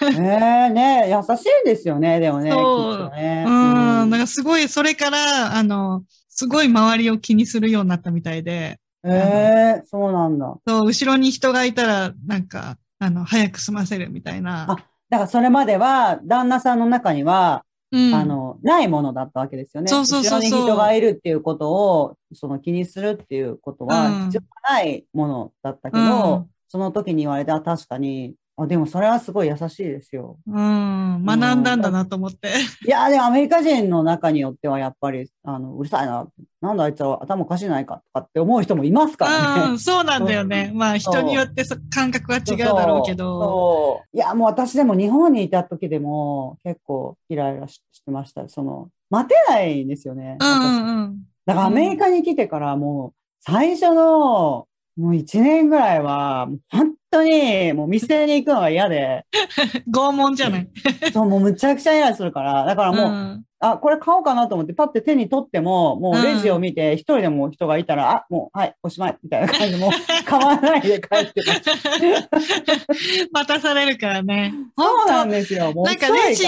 [0.00, 2.52] ええね優しいですよね、でもね。
[2.52, 3.16] そう。
[3.16, 3.52] ね、うん。
[3.52, 8.78] なんかすごい、それから、あの、すごい周りを気にするようになったみたいで。
[9.04, 10.54] ええー、そうなんだ。
[10.64, 14.70] そう、後ろに人がいたら、なんか、あの、早く済ませるみたいな。
[14.70, 14.76] あ、
[15.10, 19.88] だからそれまでは、旦那さんの中には、うん、あの、ないものだったわけですよね。
[19.88, 30.40] そうそうそう後ろに人がいるっていうことを、その気にするっていうことは、必要ないものだったけど、うんその時に言われた確かに、あ、でもそれはすごい優しいですよ。
[30.44, 32.48] うん、学んだんだなと思って。
[32.84, 36.26] いや、でもアメリカ人の中によってはやっぱり、あの、うるさいな、
[36.60, 39.70] なんだあいつは頭おかしないかとかって思う人もいますからね。
[39.70, 40.72] うん、そうなんだよね。
[40.74, 41.62] まあ人によって
[41.94, 44.02] 感覚は違うだろうけど。
[44.12, 48.48] いや、もう私でも日本にいた時でも結構イライラしてました。
[48.48, 50.38] その、待てないんですよね。
[50.40, 51.22] うんうんうん。
[51.46, 59.24] だからアメリカに来てからもう、最初のもう一年ぐらいは、本当にもう店に行くのが嫌で。
[59.90, 60.68] 拷問じゃない
[61.12, 62.64] そう、もうむちゃくちゃイライラするから。
[62.64, 69.90] だからもう、うん、あ、これ買おうかなと思ってパッて手に取っても、もうレジを見て一人でも人がいたら、うん、あ、もう、はい、おしまい、みたいな感じで、もう
[70.24, 73.28] 買わないで帰ってます。
[73.32, 74.54] 待たされるからね。
[74.76, 75.72] そうなんですよ。
[75.72, 76.44] もうなんかレジ、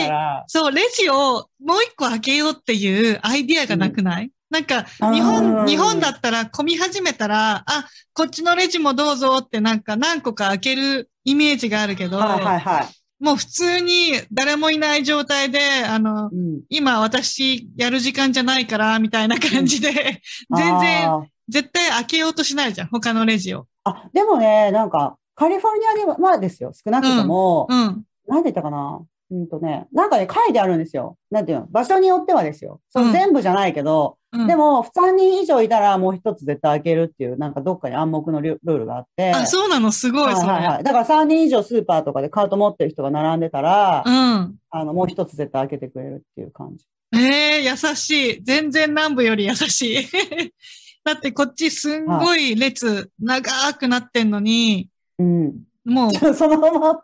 [0.46, 23.66] そう、レジをもう一個開けようっていうアイディアがなくない、うんなんか、日本、日本だったら混み始めたら、あ、こっちのレジもどうぞってなんか何個か開けるイメージがあるけど、はいはいはい、もう普通に誰もいない状態で、あの、うん、今私やる時間じゃないから、みたいな感じで、うん、 全然、絶対開けようとしないじゃん、他のレジを。
[23.84, 29.00] あ、でもね、なんか、カリフォルニアでは、まあですよ、少なくとも、うん、うん、なんて言ったかな。
[29.30, 31.16] うんとね、なんかね、書いてあるんですよ。
[31.30, 31.66] なんていうの？
[31.66, 32.80] 場所によってはですよ。
[32.90, 39.32] その全部じゃないけど、うん、でも、3人以上いたらもう一つ絶対開けるっていう、なんかどっかに暗黙のルールがあって。
[39.32, 39.90] あ、そうなの？
[39.90, 40.84] すごい、はいはいはい。
[40.84, 44.56] だから3人以上スーパーとかでカート持ってる人が並んでたら、うん。
[44.70, 46.86] あの、もう一つ絶対開けてくれるっていう感じ。
[47.14, 48.44] ええー、優しい。
[48.44, 50.08] 全然南部より優しい。
[51.04, 55.54] だってこっちすんごい列長くなってんのに、うん。
[55.86, 57.00] もう、 そのまま。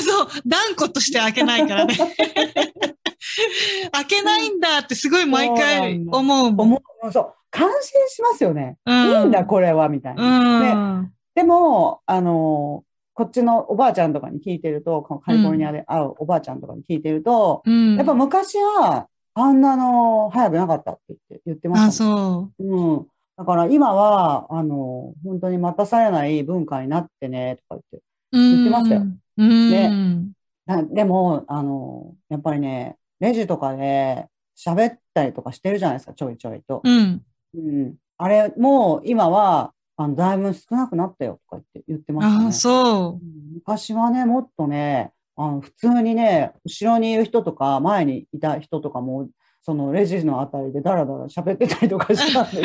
[0.00, 1.94] そう、断固として開けないからね。
[3.92, 6.46] 開けないんだってすごい毎回思う。
[6.48, 7.12] 思う。
[7.12, 7.34] そう。
[7.50, 8.76] 感心しますよね。
[8.84, 11.00] うん、いいんだ、これは、みたいな。
[11.00, 12.84] うん、ででも、あの
[13.16, 22.10] こっちのおばあちゃんとかに聞いてると、カリフォルニアで会うおばあちゃんとかに聞いてると、うん、やっぱ昔は、あんなの早くなかったって言って言ってました、ね。
[22.10, 22.64] あ、そう。
[22.64, 23.06] うん。
[23.36, 28.02] だから今は、あの、本当に待たされない文化になってね、とか言って。
[28.34, 29.06] 言ってましたよ。
[29.36, 36.80] ででも、あの、やっぱりね、レジとかで喋ったりとかしてるじゃないですか、ちょいちょいと。
[36.84, 37.22] うん。
[37.54, 42.46] うん、あれ、もう今は、あの、だいぶ少なくなったよとか言って言ってましたね。
[42.48, 43.24] あ、そう。
[43.54, 49.28] 昔はね、もっとね、あの普通にね、後ろにいる人とか、前にいた人とかも、
[49.66, 52.64] そのレジのあたりでダラダラ喋ってたりとかしたんで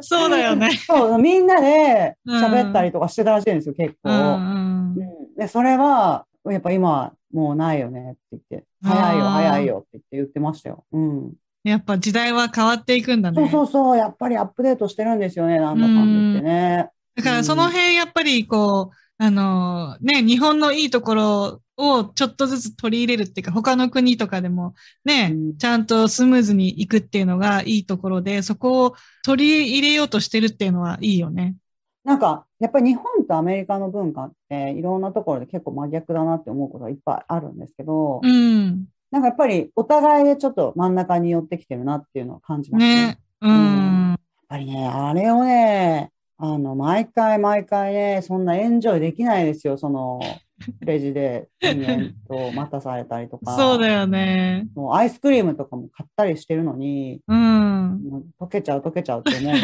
[0.00, 0.08] す。
[0.08, 0.70] そうだよね。
[0.88, 4.08] そう、みんなで喋ったりとかしてたらしいんですよ、結構。
[4.08, 10.86] うんうん、でそれは、やっぱ今もうないよねって言って、早いよ、早いよって言って言ってましたよ。
[10.90, 11.32] うん。
[11.62, 13.36] やっぱ時代は変わっていくんだね。
[13.36, 16.88] そうそうそう、やっぱりアップデートしてるんですよね、なんだかんだってね。
[17.16, 24.74] だからその辺やっぱりこう、あの、ね、日本のいいところをちょっとずつ取り入れるっていうか、他の国とかでも
[25.04, 31.56] ね、うん、ちゃんとスムーズにいくっていうのがいいところで、そこを取り入れようとしてるっていうのはいいよね。
[32.04, 43.06] なんか、やっぱり日本とアメリカの文化っていろんなところで結構真逆だなって思うことがいっぱいあるんですけど、うん、なんかやっぱりお互いでちょっと真ん中に寄ってきてるなっていうのを感じますね。
[43.06, 50.20] ねうん、うん、やっぱりね、あれをね、あの、毎回毎回ね、そんなエンジョイできないですよ、その、
[50.80, 53.56] レジで人間と 待たされたりとか。
[53.56, 54.66] そうだよね。
[54.74, 58.00] もうアイスクリームとかも買ったりしてるのに、うん。
[58.40, 59.54] 溶けちゃう溶けちゃうって思う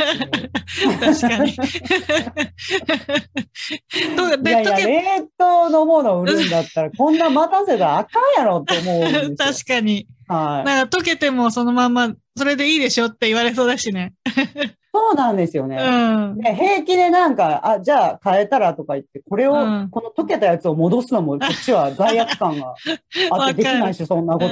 [1.00, 1.52] 確かに。
[4.46, 5.02] いやいや、冷
[5.38, 10.06] 凍のものを売るんだったら、こんな待たせたらあかんやろって思う確かに。
[10.28, 10.64] はい。
[10.66, 14.14] なんか溶けてもそのまま、それでいいでしょって言われそうだしね。
[14.94, 15.76] そうなんですよね。
[15.76, 22.74] うん、で平気でなんか、あ、じゃあ変えたらとか言って、これを、うん、この溶けたやつを戻すのも、こっちは罪悪感が
[23.30, 24.48] あって できないし、そんなこと。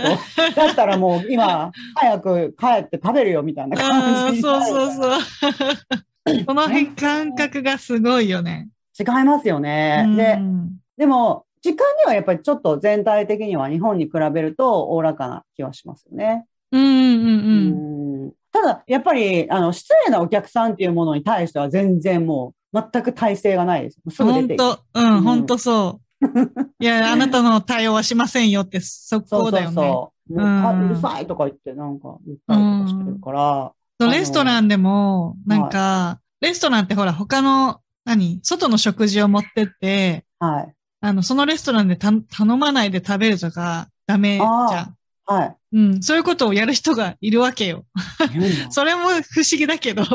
[0.56, 4.40] だったらもう 今、早く帰って食べるよみたいな感じ。
[4.40, 5.18] そうそうそう。
[6.46, 8.68] この辺感覚がすごいよね。
[8.98, 10.04] 違いますよね。
[10.06, 10.38] うん、で、
[10.96, 16.46] でも、時間にはやっぱりちょっと全体的には日本に比べるとおおらかな気はしますよね。
[16.72, 17.94] うんうんうん。
[17.94, 18.00] うん
[18.52, 24.00] ただ、やっぱり、あの、失礼なお客さんっていうものに対しては全然もう、全く体制がないです。
[24.10, 26.26] すぐ出て本当、うん、本当そう。
[26.78, 29.74] いや、 あなたの対応はしませんよって、そこだよね。
[29.74, 30.80] そうそうそう。
[30.82, 33.72] ううるさいとか言って、なんか言ったりとかしてるから。
[34.00, 38.40] うん、レストランでも、なんか、はい、レストランってほら、他の、何？
[38.42, 40.74] 外の食事を持ってって、はい。
[41.00, 42.22] あの、そのレストランで頼
[42.56, 44.96] まないで食べるとかダメじゃん。
[45.30, 45.56] はい。
[45.72, 47.84] うん、そういうことをやる人がいるわけよ。
[48.70, 50.02] それも不思議だけど。
[50.02, 50.08] あ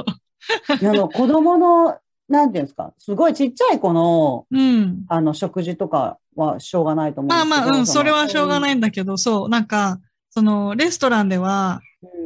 [0.81, 1.97] の、子供の、
[2.27, 7.49] なんていうんですか、すごいちっちゃい子の、うん、あの、食事とかはしょうがないと思うんですけど。
[7.49, 9.99] まあまあ、うん、それはしょうがないんだけど、そう、なんか、
[10.31, 11.79] その、レストランでは、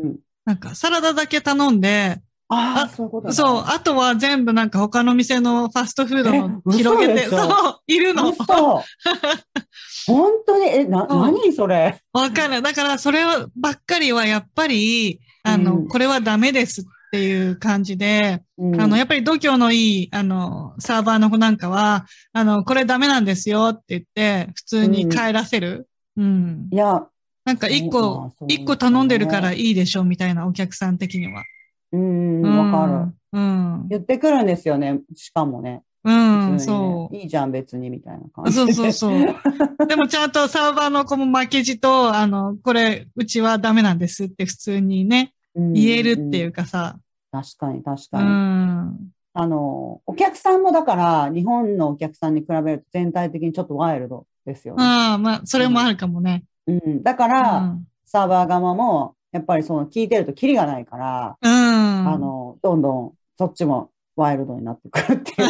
[0.04, 2.20] うん、なんか、サラダだけ頼んで、
[2.52, 3.64] ああ、そういうことそう。
[3.68, 8.34] あとは全部なんか他の店のファストフードの広げて、そう、いるの。
[10.08, 11.98] 本当に、え、な、何それ？
[12.14, 12.62] わかる。
[12.62, 13.24] だからそれ
[13.56, 25.88] ばっかりはやっぱり、あの、うん、これはダメですっていう感じで、うん、あの、やっぱり度胸のいい、あの、サーバーの子なんかは、あの、これダメなんですよって言って、普通に帰らせる。
[26.18, 26.26] うん。
[26.26, 27.06] うん、いや、
[27.46, 31.44] なんか一個、一、個頼んでるからいいでしょみたいなお客さん的には。
[31.92, 33.40] うん、わかる。
[33.40, 33.88] うん。
[33.88, 35.82] 言ってくるんですよね、しかもね。
[36.04, 37.16] うん、ね、そう。
[37.16, 39.36] いいじゃん、別に、みたいな感じそうそうそう。
[39.88, 46.98] でもちゃんとサーバーの子も負けじと、あの、これ、うちはダメなんですって普通にね、言えるっていうかさ。
[47.32, 48.24] 確かに、確かに。
[48.24, 49.12] うん。
[49.34, 54.84] あの、お客さんもだから、日本のお客さんに比べると全体的にちょっとワイルドですよね。
[54.84, 56.44] ああ、まあ、それもあるかもね。
[56.68, 57.04] うん。
[57.04, 65.50] だから、うん、サーバー側も、やっぱりその聞いてるとキリがないから、うん、あの、どんどんそっちもワイルドになってくるっていう。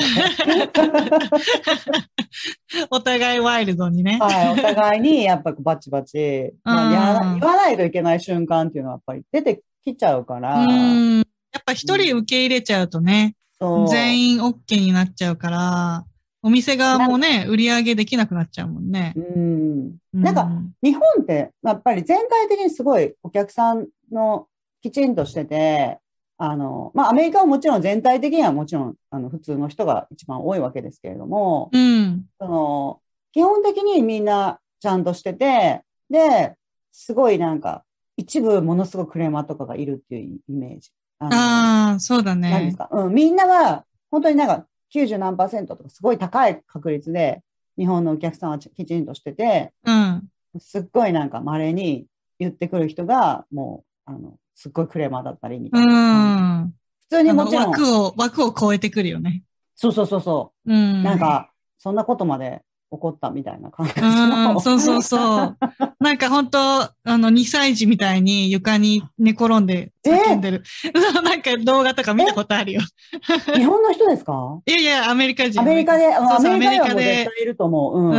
[2.92, 4.20] お互いワイルドにね。
[4.22, 10.62] はい、お互いにやっぱバチバチ、まあ、や言わないといけない瞬間っていうのはやっぱり出てきちゃうから。
[10.62, 11.24] や
[11.60, 16.06] っぱ一人受け入れちゃうとね、うん、全員 OK になっちゃうから、
[16.44, 19.14] お店側もね、売り上げできなくなっちゃうもんね。
[19.16, 19.96] うん。
[20.14, 20.48] なんか、
[20.84, 24.48] 日本って、やっぱり全体的にすごいお客さんの
[24.84, 25.98] きちんとしてて、
[26.42, 32.26] あの、まあ、アメリカはもちろん全体的にはもちろん、あの、普通の人が一番多いわけですけれども、うん。
[32.40, 33.02] その、
[33.34, 36.56] 基本的にみんなちゃんとしてて、で、
[36.94, 37.84] すごいなんか、
[38.16, 40.92] 一部ものすごくクレーマーとかがいるっていうイメージ。
[41.20, 42.50] ああ、そうだね。
[42.52, 42.88] 何ですか？
[42.92, 47.42] うん、みんなは、本当になんか90何パーセントとかすごい高い確率で、
[47.78, 50.24] 日本のお客さんはきちんとしてて、うん。
[50.58, 52.08] すっごいなんか稀に
[52.40, 55.94] 言ってくる人が、もう、あの、すっごいクレーマーだったりみたいな。
[55.94, 56.74] うん。
[57.04, 57.70] 普通にもちろん。
[57.70, 59.44] 枠を、枠を超えてくるよね。
[59.78, 60.74] そうそうそうそう。
[60.74, 61.02] うん。
[61.02, 64.56] なんか、そんなことまで起こったみたいな感じの。
[64.56, 65.58] うん、そうそうそう。
[66.02, 70.64] なんか本当あの、2歳児みたいに床に寝転んで 叫んでる。
[71.24, 72.82] なんか動画とか見たことあるよ。
[73.56, 74.60] 日本の人ですか？
[74.66, 75.62] いやいや、アメリカ人。
[75.62, 77.98] アメリカで、そうそうアメリカでは絶対いると思う。
[77.98, 78.12] うん。
[78.12, 78.18] う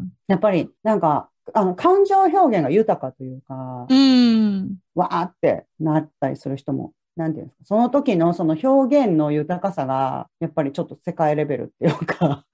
[0.00, 4.76] ん、やっぱり、なんか、あの、感情表現が豊かというか、うん。
[4.94, 12.44] わーってなったりする人も、なんていうんですか、その時のその表現の豊かさが、やっぱりちょっと世界レベルっていうか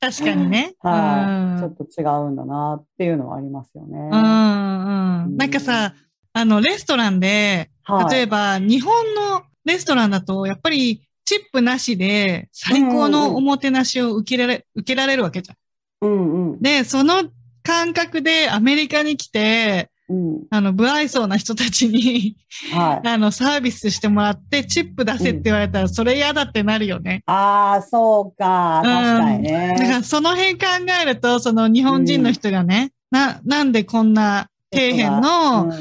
[0.00, 0.74] 確かにね。
[0.80, 3.98] はい、ちょっと違うんだなっていうのはありますよね。
[3.98, 5.36] うん、うん。
[5.36, 5.94] なんかさ、
[6.32, 7.70] あの、レストランで、
[8.10, 15.56] 例えば、日本のレストランだと、やっぱり、チップなしで、最高のおもてなしを受けられ、受けられるわけじゃん。
[16.02, 16.60] うんうん。
[16.60, 17.24] で、その
[17.62, 22.36] 感覚でアメリカに来て、うん、あの、不愛想な人たちに
[22.72, 27.22] はい、 あの、サービスしてもらって、チップ出せって言われたら、それ嫌だってなるよね。
[27.26, 28.82] うん、ああ、そうか。
[28.84, 29.76] 確かにね。
[29.78, 30.66] だからその辺考
[31.02, 35.72] えると、その日本人の人がね、うん、な、なんでこんな底辺の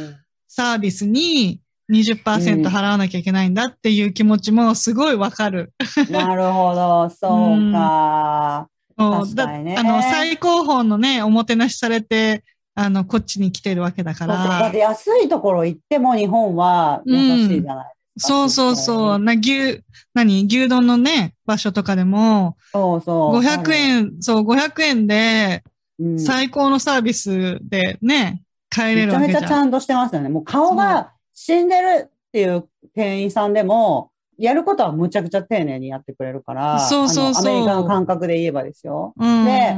[0.47, 1.59] サービスに
[1.91, 5.74] 20%払わなきゃいけないんだっていう気持ちもすごいわかる。
[6.09, 8.67] なるほど、そうか。
[9.64, 12.43] ね、あの、最高峰のね、おもてなしされて、
[12.76, 14.36] あの、こっちに来てるわけだから。
[14.36, 18.41] だって安いところ行っても日本は優しいじゃないですか。
[18.41, 19.20] うん、そうそうそう。
[19.20, 19.84] な、牛、
[20.14, 20.45] 何？
[20.45, 23.39] 牛丼のね、場所とかでも、そうそう。
[23.39, 25.64] 500円、そう、500円で、
[26.18, 29.41] 最高のサービスでね、帰れるわけじゃん。
[29.41, 30.30] めちゃめちゃちゃんとしてますよね。
[30.30, 34.11] もう顔が死んでるっていう店員さんでも、
[34.42, 37.52] やることはむちゃくちゃ丁寧にやってくれるから、そうそうそう。
[37.52, 39.14] アメリカの感覚で言えばですよ。
[39.18, 39.76] うん、で、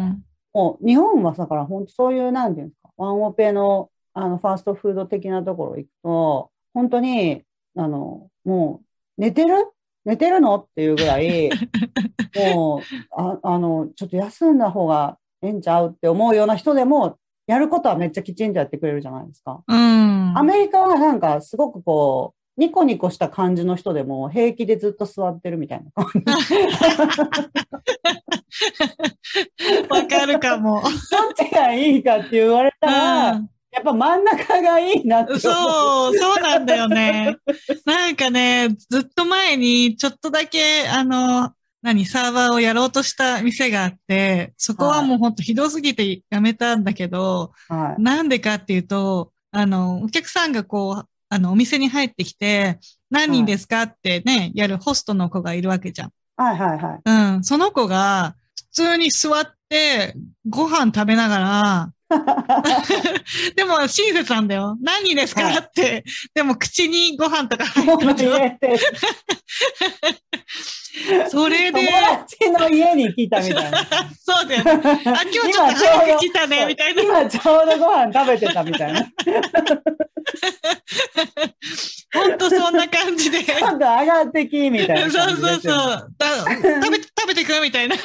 [0.54, 7.44] もう日本はだから本当そういう、なんていうんですか、ワンオペのあのファーストフード的なところ行くと、本当に、
[7.76, 8.82] あの、も
[9.18, 9.72] う、寝てる？
[10.06, 10.56] 寝てるの？
[10.58, 11.50] っていうぐらい、
[12.54, 19.64] もうあ、あの、ちょっと休んだ方がええんちゃうって思うような人でも、やることはめっちゃきちんとやってくれるじゃないですか。
[19.68, 20.38] うん。
[20.38, 26.22] アメリカはなんかすごくこう、ニコニコした感じの人でも平気でずっと座ってるみたいな感じ。
[29.90, 30.82] わかるかも。
[30.82, 30.92] どっ
[31.36, 37.38] ちがいいかって言われたら、うん、やっぱ真ん中がいいなってそう、そうなんだよね。
[37.86, 41.52] なんかね、ずっと前にちょっとだけ、あの、
[41.82, 52.78] 何、サーバーをやろうとした店があって、そこはもうほんとひどすぎてやめたんだけど、はい、なんでかっていうと、あの、お客さんがこう、あの、お店に入ってきて、
[53.10, 56.12] 何人ですかってね、はい、やるホストの子がいるわけじゃん。
[56.38, 57.02] はいはいはい。
[57.04, 57.44] うん。
[57.44, 60.14] その子が、普通に座って、
[60.48, 61.90] ご飯食べながら、
[63.56, 64.78] でも、親切なんだよ。
[64.80, 66.04] 何人ですか、はい、って。
[66.36, 68.28] でも、口にご飯とか入って
[68.68, 68.78] る。
[71.30, 71.80] それで。
[71.80, 73.78] 友達の家に来たみたいな。
[74.22, 74.72] そうだよ、ね。
[74.86, 77.02] あ、今日ちょっと早く来たね、みたいな。
[77.02, 79.02] 今ちょうどご飯食べてたみたいな。
[82.14, 83.44] 本当そんな感じで。
[83.44, 86.14] 今度上がってき、みたいなそうそうそう。
[86.22, 87.96] 食べ、 食べてくみたいな。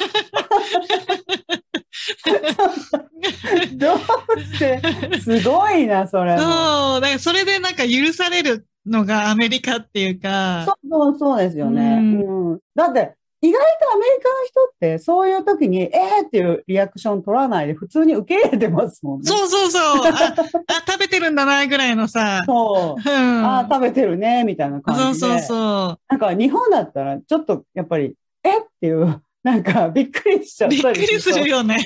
[3.73, 3.99] どう
[4.39, 4.81] して、
[5.21, 6.37] すごいな、それ。
[6.37, 10.65] そう、だからそれでなんか許されるのがアメリカっていうか。
[10.65, 11.81] そうそうそうですよね。
[11.81, 19.27] うん、うん、だって、意外とアメリカの人ってそういう時に、えーっていうリアクション取らないで普通に受け入れてますもんね。
[19.27, 19.81] そうそうそう。
[19.81, 20.09] あ、
[20.67, 22.41] あ食べてるんだな、ぐらいのさ。
[22.45, 23.01] そう。
[23.09, 25.27] うん、あ、食べてるね、みたいな感じで。
[25.27, 25.99] そうそうそう。
[26.09, 28.13] なんか日本だったらちょっとやっぱり、
[28.43, 28.59] え？
[28.59, 31.77] っていう、なんかびっくりしちゃったりびっくりするよね。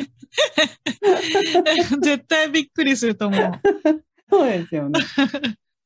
[2.02, 3.52] 絶対びっくりすると思う。
[4.30, 5.00] そうですよね。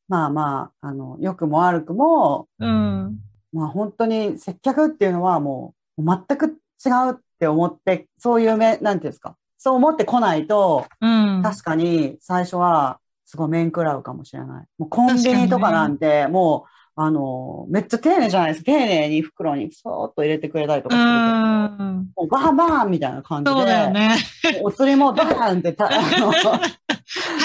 [0.08, 3.20] まあまあ、あの、良くも悪くも、うん。
[3.54, 9.36] まあ本当に接客っていうのはもう全く違うって思って、そういう目、なんていうんですか。
[9.58, 14.66] そう思ってこないと、うん、確かに最初はすごい面食らうかもしれない。
[14.78, 18.72] もうコンビニとかなんて、もう、あの、めっちゃ丁寧じゃないですか。
[18.72, 24.18] 丁寧に袋にそーっと入れてくれたりとかすると、もうバーンバーンみたいな感じで、そうだよね。
[24.64, 26.32] お釣りもバーンってた、 あの、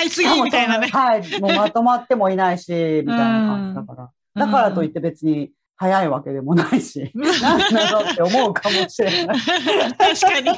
[0.02, 0.88] はい、次みたいなね。
[0.88, 2.72] はい、もうまとまってもいないし、
[3.06, 4.46] みたいな感じだから。
[4.46, 9.38] だからといって別に早いわけでもないし、何なのって思うかもしれない。
[9.38, 10.50] 確かに。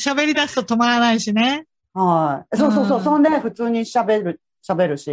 [0.00, 1.66] 喋り出すと止まらないしね。
[1.94, 2.56] はい。
[2.56, 3.02] そうそうそう。
[3.02, 5.10] そんで普通に喋る、喋るし。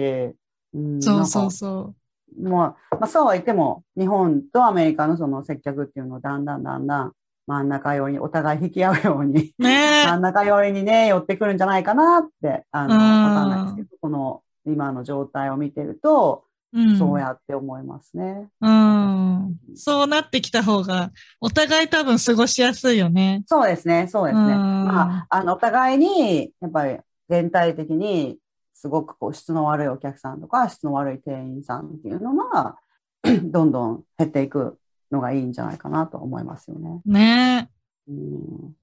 [0.73, 1.95] うん、そうそうそ
[2.37, 2.49] う。
[2.49, 7.13] まあ、まあ、そうは言っても、日本とアメリカのその接客っていうのをだんだんだんだん
[7.49, 18.49] 真ん中寄りに、お互い引き合うように、ね、真ん中寄りにね、寄ってくるんじゃないかなって、あの、わかんないですけど、この今の状態を見てると、うん、そうやって思いますね。
[18.61, 19.55] うん。
[19.75, 23.41] そうなってきた方が、お互い多分過ごしやすいよね。
[23.47, 24.53] そうですね、そうですね。
[24.53, 28.37] まあ、あの、お互いに、やっぱり全体的に、
[28.75, 32.77] すごくこう質の悪いお客さんとか、質の悪い店員さんっていうのが、
[33.43, 34.77] どんどん減っていく
[35.11, 37.01] のがいいんじゃないかなと思いますよね。
[37.05, 37.69] ね
[38.07, 38.75] うん、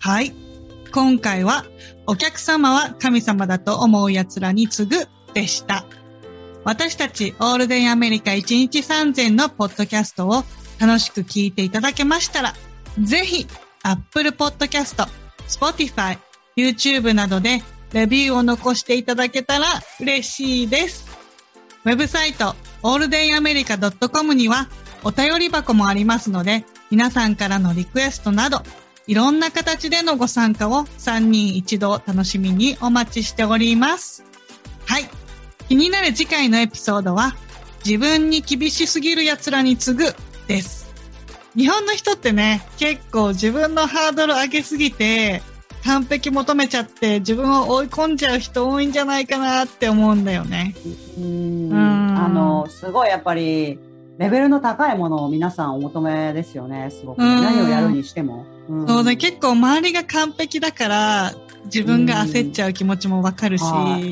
[0.00, 0.32] はい。
[0.92, 1.64] 今回は、
[2.06, 5.84] お客様は神様だと思う奴らに次ぐでした。
[6.64, 10.44] 私たちオールデンアメリカ1日3000のポッドキャストを
[10.80, 12.54] 楽しく聞いていただけましたら、
[13.00, 13.46] ぜひ、
[13.82, 15.06] Apple Podcast、
[15.48, 16.18] Spotify、
[16.56, 17.62] YouTube などで
[17.92, 19.66] レビューを残していただけたら
[20.00, 21.06] 嬉しいです。
[21.84, 24.68] ウェブサイト、alldayamerica.com には
[25.04, 28.62] お便り箱もありますので、皆さんからのリクエストなど、
[29.06, 34.24] いろんな形でのご参加を3人一度楽しみにお待ちしております。
[34.86, 35.04] はい。
[35.68, 37.34] 気になる次回のエピソードは、
[37.84, 40.14] 自分に厳しすぎる奴らに次ぐ
[40.46, 40.84] です。
[41.54, 45.42] 日本の人ってね、結構自分のハードル上げすぎて、
[45.84, 50.74] 完璧求めちゃって自分を追い込んじゃう人多いんじゃないかなって思うんだよね。
[51.18, 51.70] うん。
[51.72, 53.78] あの、すごいやっぱり、
[54.18, 57.18] レベルの高いものを皆さんお求めですよね、すごく。
[57.18, 58.46] 何をやるにしても。
[58.68, 61.32] うん、そうね、結構周りが完璧だから、
[61.64, 63.64] 自分が焦っちゃう気持ちもわかるし。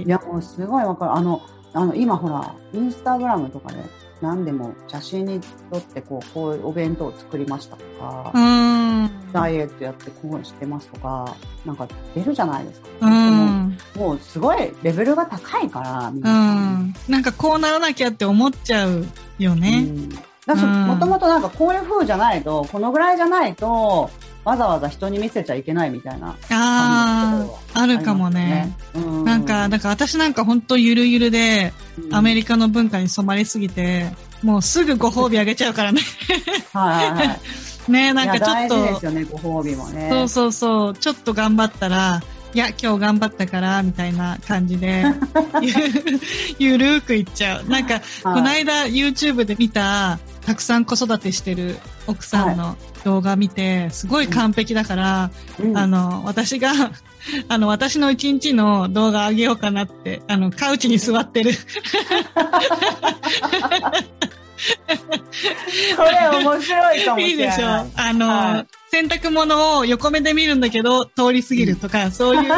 [0.04, 1.12] いや、もうすごいわかる。
[1.12, 1.40] あの、
[1.72, 3.78] あの、今ほら、インスタグラムとかで、
[4.22, 8.32] 何でも写真に撮ってこう、こういうお弁当を作りましたとか、
[9.32, 13.06] ダイエットやってこうしてますとか、なんか出るじゃないですか。
[13.06, 16.78] ももうすごいレベルが高いから、みんな。
[17.08, 19.04] なんかこうならなきゃって思っちゃう
[19.38, 19.86] よね。
[20.46, 24.10] だもともとなんかこういう風じゃないと、このぐらいじゃないと、
[24.44, 28.76] わざわざ人に見せちゃいけないみたいな、ああ、あるかもね。
[28.94, 31.72] うん、なんか、だから私なんか本当ゆるゆるで、
[32.10, 34.10] アメリカの文化に染まりすぎて、
[34.42, 36.00] もうすぐご褒美あげちゃうからね。
[36.72, 37.40] はいはいはい。
[37.88, 38.84] ねなんかちょっと。
[38.84, 40.08] ですよね、ご褒美もね。
[40.10, 40.94] そうそうそう。
[40.94, 42.22] ちょっと頑張ったら、
[42.54, 45.04] いや、今日頑張ったから、みたいな感じで、
[46.58, 47.68] ゆるーくいっちゃう。
[47.68, 56.72] なんか、この間 YouTube で見た、たくさん子育てしてる奥さんの動画見て、すごい完璧だから、うん、あの、私が、
[57.48, 61.52] あの、私の一日の動画あげようかなって、あの、カウチに座ってる。
[65.96, 67.30] これ面白いかもしれない。
[67.30, 72.42] いいでしょあの、はい、洗濯物を横目で見るんだけど、通り過ぎるとか、そういう。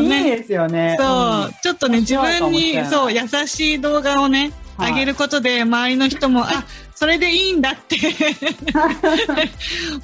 [0.00, 0.96] いいですよね。
[0.98, 7.96] そう、ちょっとね、自分に、そう、優しい動画をね、あげることで、周りの人も、あ、それでいいんだって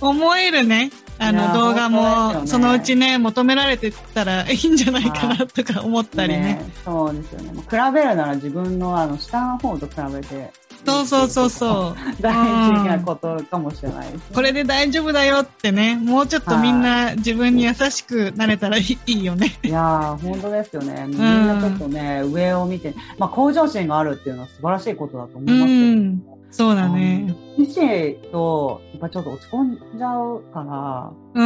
[0.00, 6.40] 思えるね、あの動画も、そのうちね、求められてたらいいんじゃないかなとか思ったりね。
[6.40, 7.60] ねそうですよね。
[7.60, 10.50] 比べるなら自分のあの下の方と比べて、
[10.84, 11.96] そうそうそうそう。
[12.22, 19.58] 大事なことかもしれないね、これで大丈夫だよってね、もうちょっとみんな自分に優しくなれたらいいよね。
[19.64, 21.06] いやー、本当ですよね。
[21.08, 26.35] みんなちょっとね、上を見て、まあ向上心があるっていうのは素晴らしいことだと思いますけど。
[26.50, 27.34] そうだね。
[27.58, 31.42] 自身と、やっぱちょっと落ち込んじゃうから。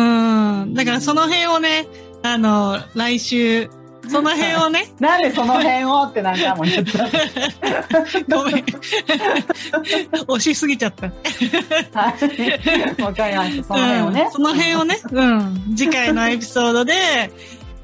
[0.63, 0.75] うん。
[0.75, 1.87] だからその辺をね、
[2.23, 3.71] あの、来週、
[4.09, 4.93] その辺をね。
[4.99, 7.07] なんでその辺をって何回も言った。
[8.35, 8.65] ごめん。
[10.27, 11.07] 押しすぎちゃった。
[11.07, 12.15] は
[12.99, 13.03] い。
[13.03, 13.65] わかりました。
[13.65, 14.31] その辺をね、うん。
[14.31, 15.25] その辺をね、う
[15.73, 15.77] ん。
[15.77, 17.31] 次回のエピソードで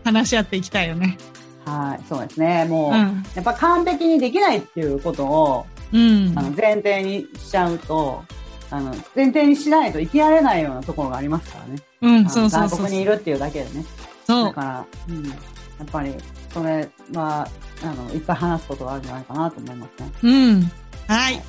[0.05, 1.19] 話し合っていきたいよね。
[1.65, 2.05] はい。
[2.09, 2.65] そうですね。
[2.65, 8.25] もう、うん、やっぱ完璧にできないっていうことを、うん、あの前提にしちゃうと、
[8.71, 11.83] あの、前提にしないと生きられないようなところがありますからね。
[12.03, 12.81] うん、そうそうそう。
[12.81, 13.85] こにいるっていうだけでね。
[14.27, 14.45] そう。
[14.47, 15.27] だから、うん。
[15.29, 15.35] や
[15.85, 16.15] っぱり、
[16.53, 17.49] それは、
[17.83, 20.13] あの、いっぱい話すことがあるんじゃないかなと思いますね。
[20.23, 20.71] うん。
[21.07, 21.43] はい。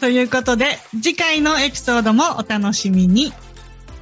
[0.00, 3.32] ということで、次回のエピソードもお楽しみに。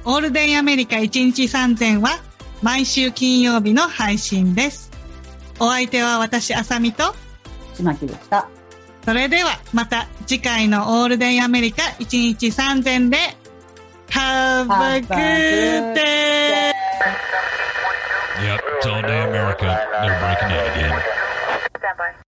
[0.05, 2.19] オールデンアメリカ1日3000は
[2.61, 4.91] 毎週金曜日の配信です。
[5.59, 7.15] お相手は私、あさみと、
[7.75, 8.47] ちまきでした。
[9.05, 13.17] それではまた次回のオールデンアメリカ1日3000で
[14.09, 16.71] Have a good day!
[18.41, 19.65] Yep, it's all day America.
[20.01, 22.24] They're breaking out again.